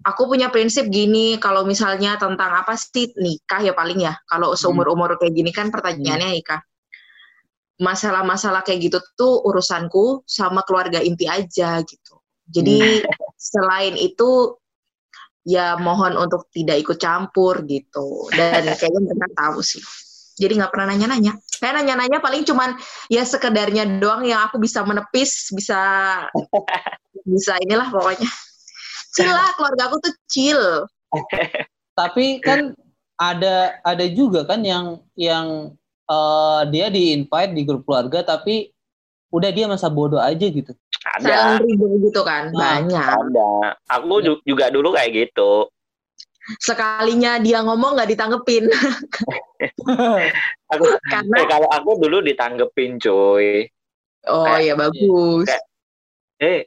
aku 0.00 0.22
punya 0.32 0.48
prinsip 0.48 0.88
gini. 0.88 1.36
Kalau 1.36 1.68
misalnya 1.68 2.16
tentang 2.16 2.56
apa 2.56 2.72
sih 2.74 3.12
nikah 3.20 3.60
ya 3.60 3.76
paling 3.76 4.00
ya. 4.00 4.16
Kalau 4.24 4.56
seumur 4.56 4.88
umur 4.88 5.20
kayak 5.20 5.36
gini 5.36 5.52
kan 5.52 5.68
pertanyaannya 5.68 6.40
nikah. 6.40 6.64
Masalah-masalah 7.80 8.60
kayak 8.60 8.92
gitu 8.92 8.98
tuh 9.16 9.40
urusanku 9.48 10.22
sama 10.28 10.60
keluarga 10.68 11.00
inti 11.00 11.24
aja 11.24 11.80
gitu. 11.80 12.20
Jadi 12.50 13.00
selain 13.40 13.96
itu 13.96 14.60
ya 15.48 15.80
mohon 15.80 16.14
untuk 16.20 16.46
tidak 16.52 16.84
ikut 16.84 17.00
campur 17.00 17.64
gitu. 17.64 18.28
Dan 18.36 18.68
kayaknya 18.78 19.00
mereka 19.10 19.28
tahu 19.32 19.64
sih 19.64 19.80
jadi 20.40 20.56
nggak 20.56 20.72
pernah 20.72 20.96
nanya-nanya. 20.96 21.36
Kayak 21.60 21.84
nanya-nanya 21.84 22.18
paling 22.24 22.42
cuman 22.48 22.72
ya 23.12 23.20
sekedarnya 23.28 24.00
doang 24.00 24.24
yang 24.24 24.40
aku 24.48 24.56
bisa 24.56 24.80
menepis, 24.80 25.52
bisa 25.52 25.80
bisa 27.36 27.60
inilah 27.60 27.92
pokoknya. 27.92 28.30
Chill 29.12 29.28
lah, 29.28 29.52
keluarga 29.60 29.92
aku 29.92 30.00
tuh 30.00 30.14
chill. 30.32 30.62
Tapi 32.00 32.40
kan 32.40 32.72
ada 33.20 33.76
ada 33.84 34.04
juga 34.08 34.48
kan 34.48 34.64
yang 34.64 35.04
yang 35.12 35.76
eh, 36.10 36.60
dia 36.68 36.86
di 36.90 37.14
invite 37.14 37.52
di 37.54 37.62
grup 37.62 37.86
keluarga 37.86 38.26
tapi 38.26 38.74
udah 39.30 39.50
dia 39.54 39.70
masa 39.70 39.86
bodoh 39.86 40.18
aja 40.18 40.42
gitu. 40.42 40.74
Ada, 41.00 41.62
Saling 41.62 42.02
gitu 42.02 42.20
kan, 42.26 42.50
Nah. 42.50 42.82
banyak. 42.82 42.98
ada. 42.98 43.78
Aku 43.88 44.18
ju- 44.20 44.42
juga 44.42 44.68
dulu 44.68 44.90
kayak 44.90 45.30
gitu. 45.30 45.70
Sekalinya 46.58 47.38
dia 47.38 47.62
ngomong 47.62 47.94
nggak 47.94 48.10
ditanggepin. 48.10 48.66
Aku, 50.72 50.84
Karena, 51.06 51.36
eh, 51.38 51.46
kalau 51.46 51.68
aku 51.70 51.90
dulu 52.00 52.18
ditanggepin 52.22 52.98
cuy. 52.98 53.68
oh 54.26 54.44
kayak- 54.46 54.66
ya 54.66 54.74
bagus. 54.74 55.46
kayak- 55.46 55.68
Eh, 56.40 56.60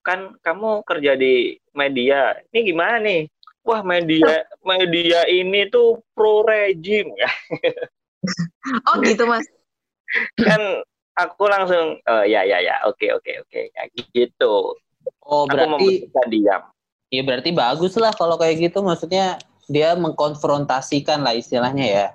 kan 0.00 0.34
kamu 0.40 0.82
kerja 0.82 1.12
di 1.14 1.54
media. 1.72 2.34
Ini 2.50 2.60
gimana 2.64 2.96
nih? 2.98 3.28
Wah, 3.64 3.80
media 3.80 4.44
media 4.60 5.24
ini 5.24 5.68
tuh 5.68 6.00
pro 6.12 6.42
rejim 6.42 7.12
ya. 7.14 7.30
Oh 8.88 8.96
gitu 9.04 9.24
mas. 9.28 9.44
kan 10.40 10.60
aku 11.18 11.44
langsung 11.46 11.98
oh 11.98 12.24
ya 12.24 12.42
ya 12.46 12.58
ya 12.62 12.80
oke 12.88 13.06
oke 13.18 13.32
oke. 13.46 13.60
Ya 13.70 13.82
gitu. 13.92 14.74
Oh 15.24 15.44
aku 15.44 15.52
berarti 15.52 15.70
memutuskan 15.70 16.26
diam. 16.30 16.62
Ya 17.12 17.22
berarti 17.22 17.50
bagus 17.54 17.94
lah 18.00 18.12
kalau 18.16 18.40
kayak 18.40 18.70
gitu. 18.70 18.80
Maksudnya 18.80 19.38
dia 19.68 19.94
mengkonfrontasikan 19.96 21.22
lah 21.24 21.36
istilahnya 21.36 21.86
ya. 21.86 22.06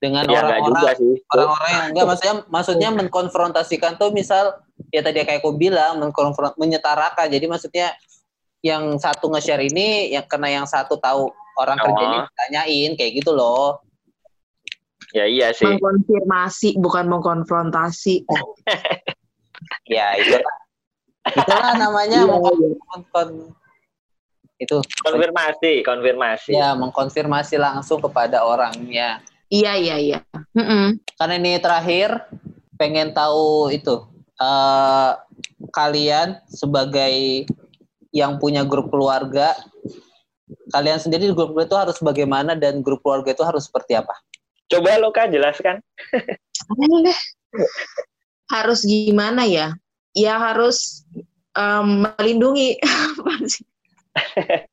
Dengan 0.00 0.26
ya 0.26 0.42
orang-orang 0.42 0.96
sih. 0.98 1.14
orang-orang 1.30 1.70
yang 1.70 1.86
enggak 1.92 2.06
maksudnya 2.08 2.34
maksudnya 2.50 2.88
mengkonfrontasikan 2.92 3.92
tuh 4.00 4.10
misal 4.10 4.58
ya 4.90 5.04
tadi 5.04 5.22
kayak 5.22 5.44
aku 5.44 5.54
bilang 5.54 6.00
mengkonfront 6.02 6.56
menyetarakan. 6.58 7.28
Jadi 7.30 7.46
maksudnya 7.46 7.94
yang 8.64 8.96
satu 8.96 9.28
nge-share 9.28 9.60
ini 9.68 10.16
yang 10.16 10.24
karena 10.24 10.60
yang 10.62 10.66
satu 10.66 10.96
tahu 10.96 11.28
orang 11.60 11.76
Oh. 11.78 11.84
kerjanya 11.92 12.18
ditanyain 12.26 12.90
kayak 12.98 13.12
gitu 13.22 13.30
loh 13.36 13.83
ya 15.14 15.24
iya 15.24 15.54
sih. 15.54 15.64
Mengkonfirmasi 15.64 16.76
bukan 16.76 17.06
mengkonfrontasi. 17.08 18.26
ya 19.94 20.18
itulah. 20.18 20.56
Itulah 21.24 21.72
namanya 21.78 22.18
Iya, 22.26 22.34
mengkon- 22.36 23.06
kon- 23.08 23.54
itu. 24.58 24.78
Konfirmasi 25.00 25.80
konfirmasi. 25.82 26.52
Ya 26.52 26.74
mengkonfirmasi 26.74 27.56
langsung 27.56 28.02
kepada 28.02 28.42
orangnya. 28.44 29.22
Iya 29.48 29.72
iya 29.78 29.96
iya. 29.96 30.18
Mm-mm. 30.56 30.98
karena 31.14 31.34
ini 31.38 31.62
terakhir 31.62 32.26
pengen 32.74 33.14
tahu 33.14 33.70
itu 33.70 34.02
eh 34.34 35.10
kalian 35.70 36.42
sebagai 36.50 37.46
yang 38.10 38.42
punya 38.42 38.66
grup 38.66 38.90
keluarga 38.90 39.54
kalian 40.74 40.98
sendiri 40.98 41.30
di 41.30 41.34
grup 41.34 41.54
keluarga 41.54 41.70
itu 41.70 41.78
harus 41.78 41.96
bagaimana 42.02 42.58
dan 42.58 42.82
grup 42.82 42.98
keluarga 43.02 43.30
itu 43.30 43.46
harus 43.46 43.70
seperti 43.70 43.94
apa 43.94 44.10
coba 44.70 44.96
lo 44.98 45.10
kan 45.12 45.28
jelaskan 45.30 45.78
harus 48.50 48.84
gimana 48.84 49.48
ya? 49.48 49.74
Ya 50.14 50.38
harus 50.38 51.02
em, 51.56 52.04
melindungi. 52.04 52.78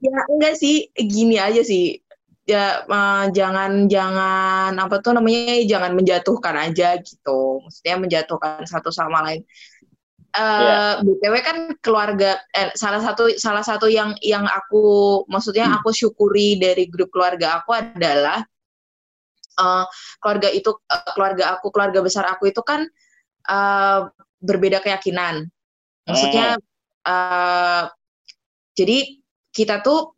Ya 0.00 0.12
enggak 0.32 0.56
sih, 0.56 0.88
gini 0.96 1.36
aja 1.36 1.60
sih. 1.60 2.00
Ya 2.46 2.86
eh, 2.86 3.24
jangan 3.34 3.90
jangan 3.90 4.72
apa 4.78 5.02
tuh 5.02 5.18
namanya 5.18 5.58
jangan 5.66 5.92
menjatuhkan 5.98 6.54
aja 6.56 6.96
gitu. 7.02 7.60
Maksudnya 7.66 7.96
menjatuhkan 7.98 8.64
satu 8.64 8.88
sama 8.94 9.26
lain. 9.26 9.42
Eh 10.36 10.42
Iya. 10.44 11.00
btw 11.00 11.34
kan 11.40 11.58
keluarga 11.80 12.36
eh, 12.52 12.68
salah 12.76 13.00
satu 13.00 13.32
salah 13.40 13.64
satu 13.64 13.88
yang 13.88 14.12
yang 14.20 14.44
aku 14.44 15.24
maksudnya 15.32 15.72
aku 15.80 15.96
syukuri 15.96 16.60
dari 16.60 16.92
grup 16.92 17.08
keluarga 17.08 17.64
aku 17.64 17.72
adalah 17.72 18.44
eh, 19.56 19.84
keluarga 20.20 20.48
itu 20.52 20.76
eh, 20.92 21.10
keluarga 21.16 21.56
aku 21.56 21.72
keluarga 21.72 22.04
besar 22.04 22.28
aku 22.28 22.52
itu 22.52 22.60
kan 22.60 22.84
eh, 23.48 24.00
berbeda 24.36 24.84
keyakinan. 24.84 25.48
Maksudnya 26.04 26.60
eh, 27.08 27.82
jadi 28.76 28.98
kita 29.56 29.80
tuh 29.80 30.15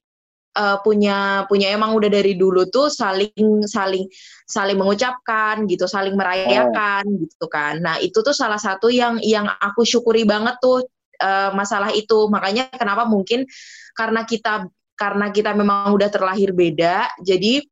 uh, 0.59 0.77
punya 0.83 1.47
punya 1.47 1.71
emang 1.71 1.95
udah 1.95 2.11
dari 2.11 2.35
dulu 2.35 2.67
tuh 2.67 2.91
saling 2.91 3.63
saling 3.65 4.11
saling 4.45 4.75
mengucapkan 4.75 5.63
gitu, 5.71 5.87
saling 5.87 6.19
merayakan 6.19 7.07
oh. 7.07 7.19
gitu 7.23 7.47
kan. 7.47 7.79
Nah, 7.79 8.03
itu 8.03 8.19
tuh 8.19 8.35
salah 8.35 8.59
satu 8.59 8.91
yang 8.91 9.23
yang 9.23 9.47
aku 9.47 9.87
syukuri 9.87 10.27
banget 10.27 10.59
tuh 10.59 10.83
uh, 11.23 11.55
masalah 11.55 11.95
itu. 11.95 12.27
Makanya 12.27 12.75
kenapa 12.75 13.07
mungkin 13.07 13.47
karena 13.95 14.27
kita 14.27 14.67
karena 14.99 15.31
kita 15.31 15.55
memang 15.55 15.95
udah 15.95 16.11
terlahir 16.11 16.51
beda, 16.51 17.07
jadi 17.23 17.63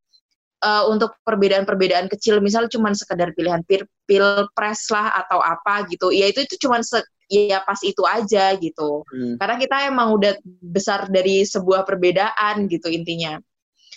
uh, 0.63 0.87
untuk 0.87 1.19
perbedaan-perbedaan 1.27 2.07
kecil, 2.07 2.39
misal 2.39 2.71
cuma 2.71 2.95
sekedar 2.95 3.35
pilihan 3.35 3.67
pil 3.67 3.83
pilpres 4.07 4.87
lah 4.95 5.11
atau 5.27 5.43
apa 5.43 5.91
gitu, 5.91 6.15
ya 6.15 6.31
itu 6.31 6.47
itu 6.47 6.55
cuma 6.63 6.79
ya 7.27 7.59
pas 7.63 7.79
itu 7.83 8.03
aja 8.07 8.55
gitu. 8.57 9.03
Hmm. 9.07 9.35
Karena 9.39 9.57
kita 9.59 9.77
emang 9.91 10.15
udah 10.15 10.39
besar 10.63 11.11
dari 11.11 11.43
sebuah 11.43 11.83
perbedaan 11.83 12.71
gitu 12.71 12.87
intinya. 12.91 13.39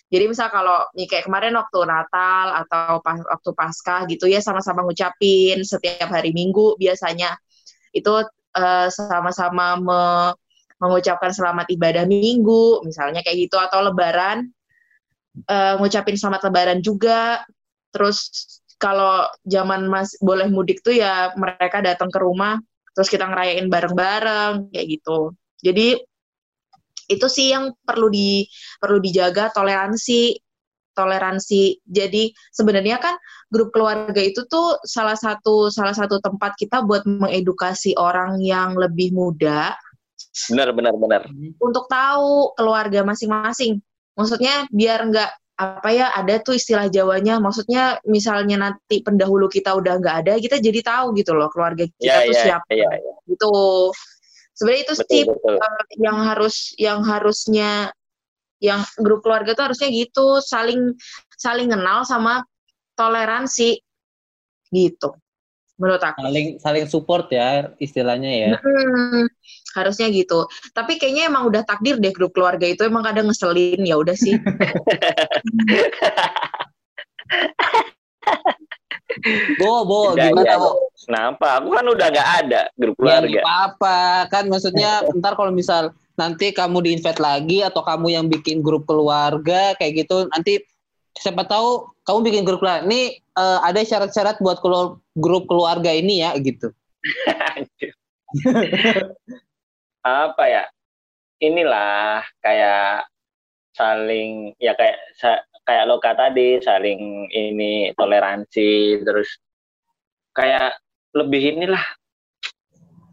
Jadi 0.10 0.26
misal 0.26 0.50
kalau 0.50 0.90
nih 0.98 1.06
kayak 1.06 1.30
kemarin 1.30 1.54
waktu 1.54 1.86
Natal 1.86 2.66
atau 2.66 2.98
pas, 3.06 3.22
waktu 3.22 3.50
Paskah 3.54 4.02
gitu 4.10 4.26
ya 4.26 4.42
sama-sama 4.42 4.82
ngucapin 4.82 5.62
setiap 5.62 6.10
hari 6.10 6.34
Minggu 6.34 6.74
biasanya 6.82 7.38
itu 7.94 8.26
uh, 8.58 8.88
sama-sama 8.90 9.78
me 9.78 10.02
mengucapkan 10.80 11.30
selamat 11.30 11.68
ibadah 11.76 12.08
Minggu 12.10 12.82
misalnya 12.88 13.20
kayak 13.22 13.52
gitu 13.52 13.60
atau 13.60 13.84
Lebaran 13.86 14.50
uh, 15.46 15.78
ngucapin 15.78 16.18
selamat 16.18 16.50
Lebaran 16.50 16.80
juga. 16.82 17.46
Terus 17.94 18.32
kalau 18.80 19.28
zaman 19.44 19.92
mas 19.92 20.16
boleh 20.24 20.48
mudik 20.48 20.82
tuh 20.82 20.96
ya 20.96 21.36
mereka 21.36 21.84
datang 21.84 22.08
ke 22.10 22.18
rumah 22.18 22.58
terus 23.00 23.08
kita 23.08 23.32
ngerayain 23.32 23.72
bareng-bareng 23.72 24.76
kayak 24.76 24.88
gitu. 25.00 25.32
Jadi 25.64 25.96
itu 27.08 27.28
sih 27.32 27.56
yang 27.56 27.72
perlu 27.80 28.12
di 28.12 28.44
perlu 28.76 29.00
dijaga 29.00 29.56
toleransi 29.56 30.36
toleransi. 30.92 31.80
Jadi 31.88 32.36
sebenarnya 32.52 33.00
kan 33.00 33.16
grup 33.48 33.72
keluarga 33.72 34.20
itu 34.20 34.44
tuh 34.52 34.76
salah 34.84 35.16
satu 35.16 35.72
salah 35.72 35.96
satu 35.96 36.20
tempat 36.20 36.60
kita 36.60 36.84
buat 36.84 37.08
mengedukasi 37.08 37.96
orang 37.96 38.44
yang 38.44 38.76
lebih 38.76 39.16
muda. 39.16 39.80
Benar 40.52 40.76
benar 40.76 41.00
benar. 41.00 41.24
Untuk 41.64 41.88
tahu 41.88 42.52
keluarga 42.60 43.08
masing-masing. 43.08 43.80
Maksudnya 44.20 44.68
biar 44.76 45.08
nggak 45.08 45.32
apa 45.60 45.90
ya 45.92 46.08
ada 46.16 46.40
tuh 46.40 46.56
istilah 46.56 46.88
Jawanya. 46.88 47.44
Maksudnya 47.44 48.00
misalnya 48.08 48.56
nanti 48.56 49.04
pendahulu 49.04 49.52
kita 49.52 49.76
udah 49.76 50.00
nggak 50.00 50.16
ada 50.26 50.34
kita 50.40 50.64
jadi 50.64 50.80
tahu 50.80 51.12
gitu 51.20 51.36
loh 51.36 51.52
keluarga 51.52 51.84
kita 52.00 52.00
yeah, 52.00 52.24
tuh 52.24 52.34
yeah, 52.34 52.44
siapa 52.48 52.72
yeah, 52.72 52.94
yeah. 52.96 53.18
gitu. 53.28 53.52
Sebenarnya 54.56 54.82
itu 54.88 54.94
sih 55.04 55.24
uh, 55.28 55.84
yang 56.00 56.18
harus 56.24 56.56
yang 56.80 57.00
harusnya 57.04 57.92
yang 58.60 58.84
grup 59.00 59.24
keluarga 59.24 59.56
tuh 59.56 59.72
harusnya 59.72 59.88
gitu 59.92 60.44
saling 60.44 60.96
saling 61.40 61.72
kenal 61.72 62.04
sama 62.04 62.44
toleransi 63.00 63.80
gitu 64.76 65.16
menurut 65.80 66.04
aku. 66.04 66.20
Saling 66.22 66.48
saling 66.60 66.86
support 66.92 67.32
ya 67.32 67.72
istilahnya 67.80 68.30
ya. 68.30 68.52
Hmm, 68.60 69.26
harusnya 69.80 70.12
gitu. 70.12 70.46
Tapi 70.76 71.00
kayaknya 71.00 71.32
emang 71.32 71.48
udah 71.48 71.64
takdir 71.64 71.96
deh 71.98 72.12
grup 72.12 72.36
keluarga 72.36 72.68
itu 72.68 72.84
emang 72.84 73.08
kadang 73.08 73.32
ngeselin 73.32 73.82
ya 73.88 73.96
udah 73.96 74.14
sih. 74.14 74.36
Bo, 79.58 79.84
Bo, 79.90 80.14
gimana 80.14 80.56
Bo? 80.62 80.94
Kenapa? 81.02 81.58
Aku 81.60 81.74
kan 81.74 81.86
udah 81.88 82.08
gak 82.14 82.30
ada 82.46 82.62
grup 82.78 82.96
ya, 83.02 83.18
keluarga. 83.18 83.40
Ya, 83.40 83.42
apa-apa. 83.42 84.00
Kan 84.30 84.44
maksudnya 84.52 84.92
ntar 85.18 85.34
kalau 85.34 85.50
misal 85.50 85.96
nanti 86.20 86.52
kamu 86.52 86.84
di-invite 86.84 87.18
lagi 87.24 87.64
atau 87.64 87.82
kamu 87.82 88.08
yang 88.12 88.26
bikin 88.28 88.60
grup 88.60 88.84
keluarga 88.84 89.72
kayak 89.80 90.04
gitu 90.04 90.28
nanti 90.28 90.60
siapa 91.16 91.48
tahu 91.48 91.88
kamu 92.10 92.26
bikin 92.26 92.42
grup 92.42 92.66
keluarga. 92.66 92.82
Ini 92.90 93.22
uh, 93.38 93.62
ada 93.62 93.86
syarat-syarat 93.86 94.42
buat 94.42 94.58
kalau 94.66 94.98
grup 95.14 95.46
keluarga 95.46 95.94
ini 95.94 96.26
ya 96.26 96.34
gitu. 96.42 96.74
Apa 100.02 100.44
ya? 100.50 100.64
Inilah 101.38 102.26
kayak 102.42 103.06
saling 103.78 104.58
ya 104.58 104.74
kayak 104.74 104.98
kayak 105.70 105.86
loka 105.86 106.18
tadi 106.18 106.58
saling 106.66 107.30
ini 107.30 107.94
toleransi 107.94 109.06
terus 109.06 109.30
kayak 110.34 110.82
lebih 111.14 111.56
inilah 111.56 111.80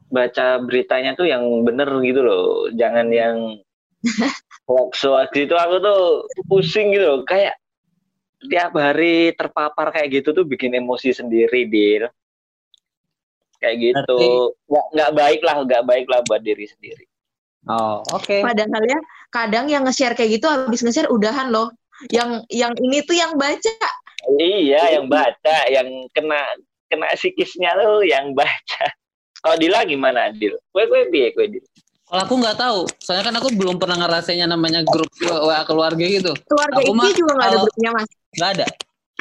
baca 0.09 0.59
beritanya 0.65 1.13
tuh 1.15 1.29
yang 1.29 1.45
bener 1.63 1.87
gitu 2.01 2.25
loh 2.25 2.73
jangan 2.75 3.13
yang 3.13 3.61
hoax 4.67 5.05
hoax 5.05 5.31
itu 5.37 5.55
aku 5.55 5.79
tuh 5.79 6.27
pusing 6.49 6.97
gitu 6.97 7.05
loh 7.05 7.21
kayak 7.29 7.55
tiap 8.45 8.73
hari 8.77 9.33
terpapar 9.33 9.93
kayak 9.97 10.21
gitu 10.21 10.37
tuh 10.37 10.45
bikin 10.45 10.77
emosi 10.77 11.17
sendiri, 11.17 11.65
Dil. 11.69 12.05
Kayak 13.57 13.77
gitu. 13.81 14.53
Nggak, 14.69 14.87
nggak 14.93 15.13
baik 15.17 15.41
lah, 15.41 15.55
nggak 15.65 15.85
baik 15.89 16.07
lah 16.13 16.21
buat 16.29 16.45
diri 16.45 16.69
sendiri. 16.69 17.05
Oh, 17.67 18.05
oke. 18.15 18.23
Okay. 18.23 18.41
Padahal 18.45 18.85
ya, 18.87 18.99
kadang 19.33 19.67
yang 19.67 19.83
nge-share 19.89 20.15
kayak 20.15 20.39
gitu 20.39 20.47
habis 20.47 20.85
nge-share 20.85 21.11
udahan 21.11 21.51
loh. 21.51 21.73
Yang 22.13 22.45
yang 22.53 22.77
ini 22.79 23.01
tuh 23.03 23.17
yang 23.17 23.35
baca. 23.41 23.75
Iya, 24.37 25.01
yang 25.01 25.09
baca, 25.09 25.57
yang 25.73 25.89
kena 26.13 26.41
kena 26.93 27.09
psikisnya 27.17 27.73
tuh 27.75 28.05
yang 28.05 28.37
baca. 28.37 28.85
Kalau 29.41 29.57
Dila 29.57 29.83
gimana, 29.89 30.31
Dil? 30.31 30.55
Kue 30.71 30.85
kue 30.87 31.09
biye 31.11 31.33
kue 31.33 31.47
Dil. 31.49 31.65
Kalau 32.07 32.23
aku 32.23 32.35
nggak 32.39 32.55
tahu, 32.55 32.79
soalnya 33.03 33.25
kan 33.27 33.37
aku 33.43 33.49
belum 33.59 33.83
pernah 33.83 33.99
ngerasainnya 33.99 34.47
namanya 34.47 34.87
grup 34.87 35.11
WA 35.27 35.67
keluarga 35.67 36.07
gitu. 36.07 36.31
Keluarga 36.47 36.79
aku 36.79 36.95
ini 36.95 37.11
juga 37.19 37.33
nggak 37.35 37.51
ada 37.51 37.59
grupnya 37.59 37.91
mas. 37.91 38.09
Nggak 38.31 38.51
ada, 38.55 38.67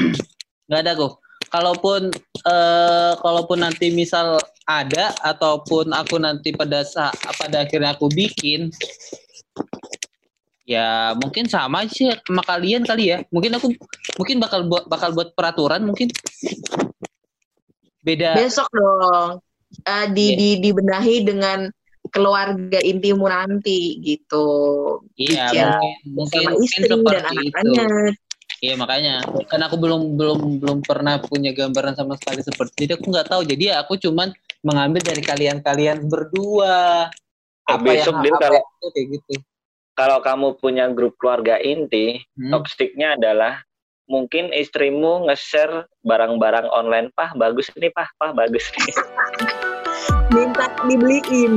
nggak 0.70 0.80
ada 0.86 0.92
kok. 0.94 1.14
Kalaupun 1.50 2.02
eh, 2.46 3.14
kalaupun 3.18 3.58
nanti 3.66 3.90
misal 3.90 4.38
ada 4.70 5.18
ataupun 5.26 5.98
aku 5.98 6.22
nanti 6.22 6.54
pada 6.54 6.86
saat 6.86 7.18
pada 7.42 7.66
akhirnya 7.66 7.98
aku 7.98 8.06
bikin, 8.14 8.70
ya 10.70 11.18
mungkin 11.18 11.50
sama 11.50 11.90
sih 11.90 12.14
sama 12.22 12.46
kalian 12.46 12.86
kali 12.86 13.18
ya. 13.18 13.26
Mungkin 13.34 13.58
aku 13.58 13.74
mungkin 14.22 14.38
bakal 14.38 14.62
buat 14.70 14.86
bakal 14.86 15.10
buat 15.18 15.34
peraturan 15.34 15.90
mungkin 15.90 16.14
beda. 18.06 18.38
Besok 18.38 18.70
dong. 18.70 19.42
Uh, 19.84 20.08
di, 20.14 20.32
yeah. 20.32 20.38
di 20.38 20.50
dibenahi 20.70 21.26
dengan 21.26 21.68
keluarga 22.16 22.80
intimu 22.80 23.28
nanti 23.28 24.00
gitu. 24.00 24.48
Iya, 25.20 25.52
ya, 25.52 25.70
mungkin, 26.08 26.48
mungkin, 26.48 26.64
istri 26.64 26.88
mungkin 26.88 27.12
dan 27.12 27.24
anak-anak. 27.28 28.16
Iya 28.64 28.74
makanya. 28.80 29.16
Kan 29.52 29.60
aku 29.68 29.76
belum 29.76 30.16
belum 30.16 30.64
belum 30.64 30.80
pernah 30.88 31.20
punya 31.20 31.52
gambaran 31.52 32.00
sama 32.00 32.16
sekali 32.16 32.40
seperti 32.40 32.88
jadi 32.88 32.96
aku 32.96 33.12
nggak 33.12 33.28
tahu. 33.28 33.44
Jadi 33.44 33.64
ya 33.68 33.84
aku 33.84 34.00
cuman 34.00 34.32
mengambil 34.64 35.04
dari 35.04 35.20
kalian-kalian 35.20 36.08
berdua. 36.08 37.12
Eh, 37.66 37.74
apa 37.76 37.82
besok 37.82 38.22
yang 38.22 38.38
apa 38.38 38.38
kalau 38.46 38.62
itu, 38.62 38.88
kayak 38.94 39.08
gitu. 39.18 39.34
kalau 39.98 40.18
kamu 40.22 40.48
punya 40.62 40.86
grup 40.94 41.18
keluarga 41.18 41.58
inti 41.58 42.22
hmm. 42.38 42.54
toksiknya 42.54 43.18
adalah 43.18 43.66
mungkin 44.06 44.54
istrimu 44.54 45.26
nge-share 45.28 45.90
barang-barang 46.06 46.70
online. 46.72 47.10
Pah 47.12 47.36
bagus 47.36 47.74
nih 47.76 47.92
pah 47.92 48.08
pah 48.22 48.32
bagus 48.32 48.70
nih 48.72 48.94
minta 50.36 50.68
dibeliin 50.88 51.56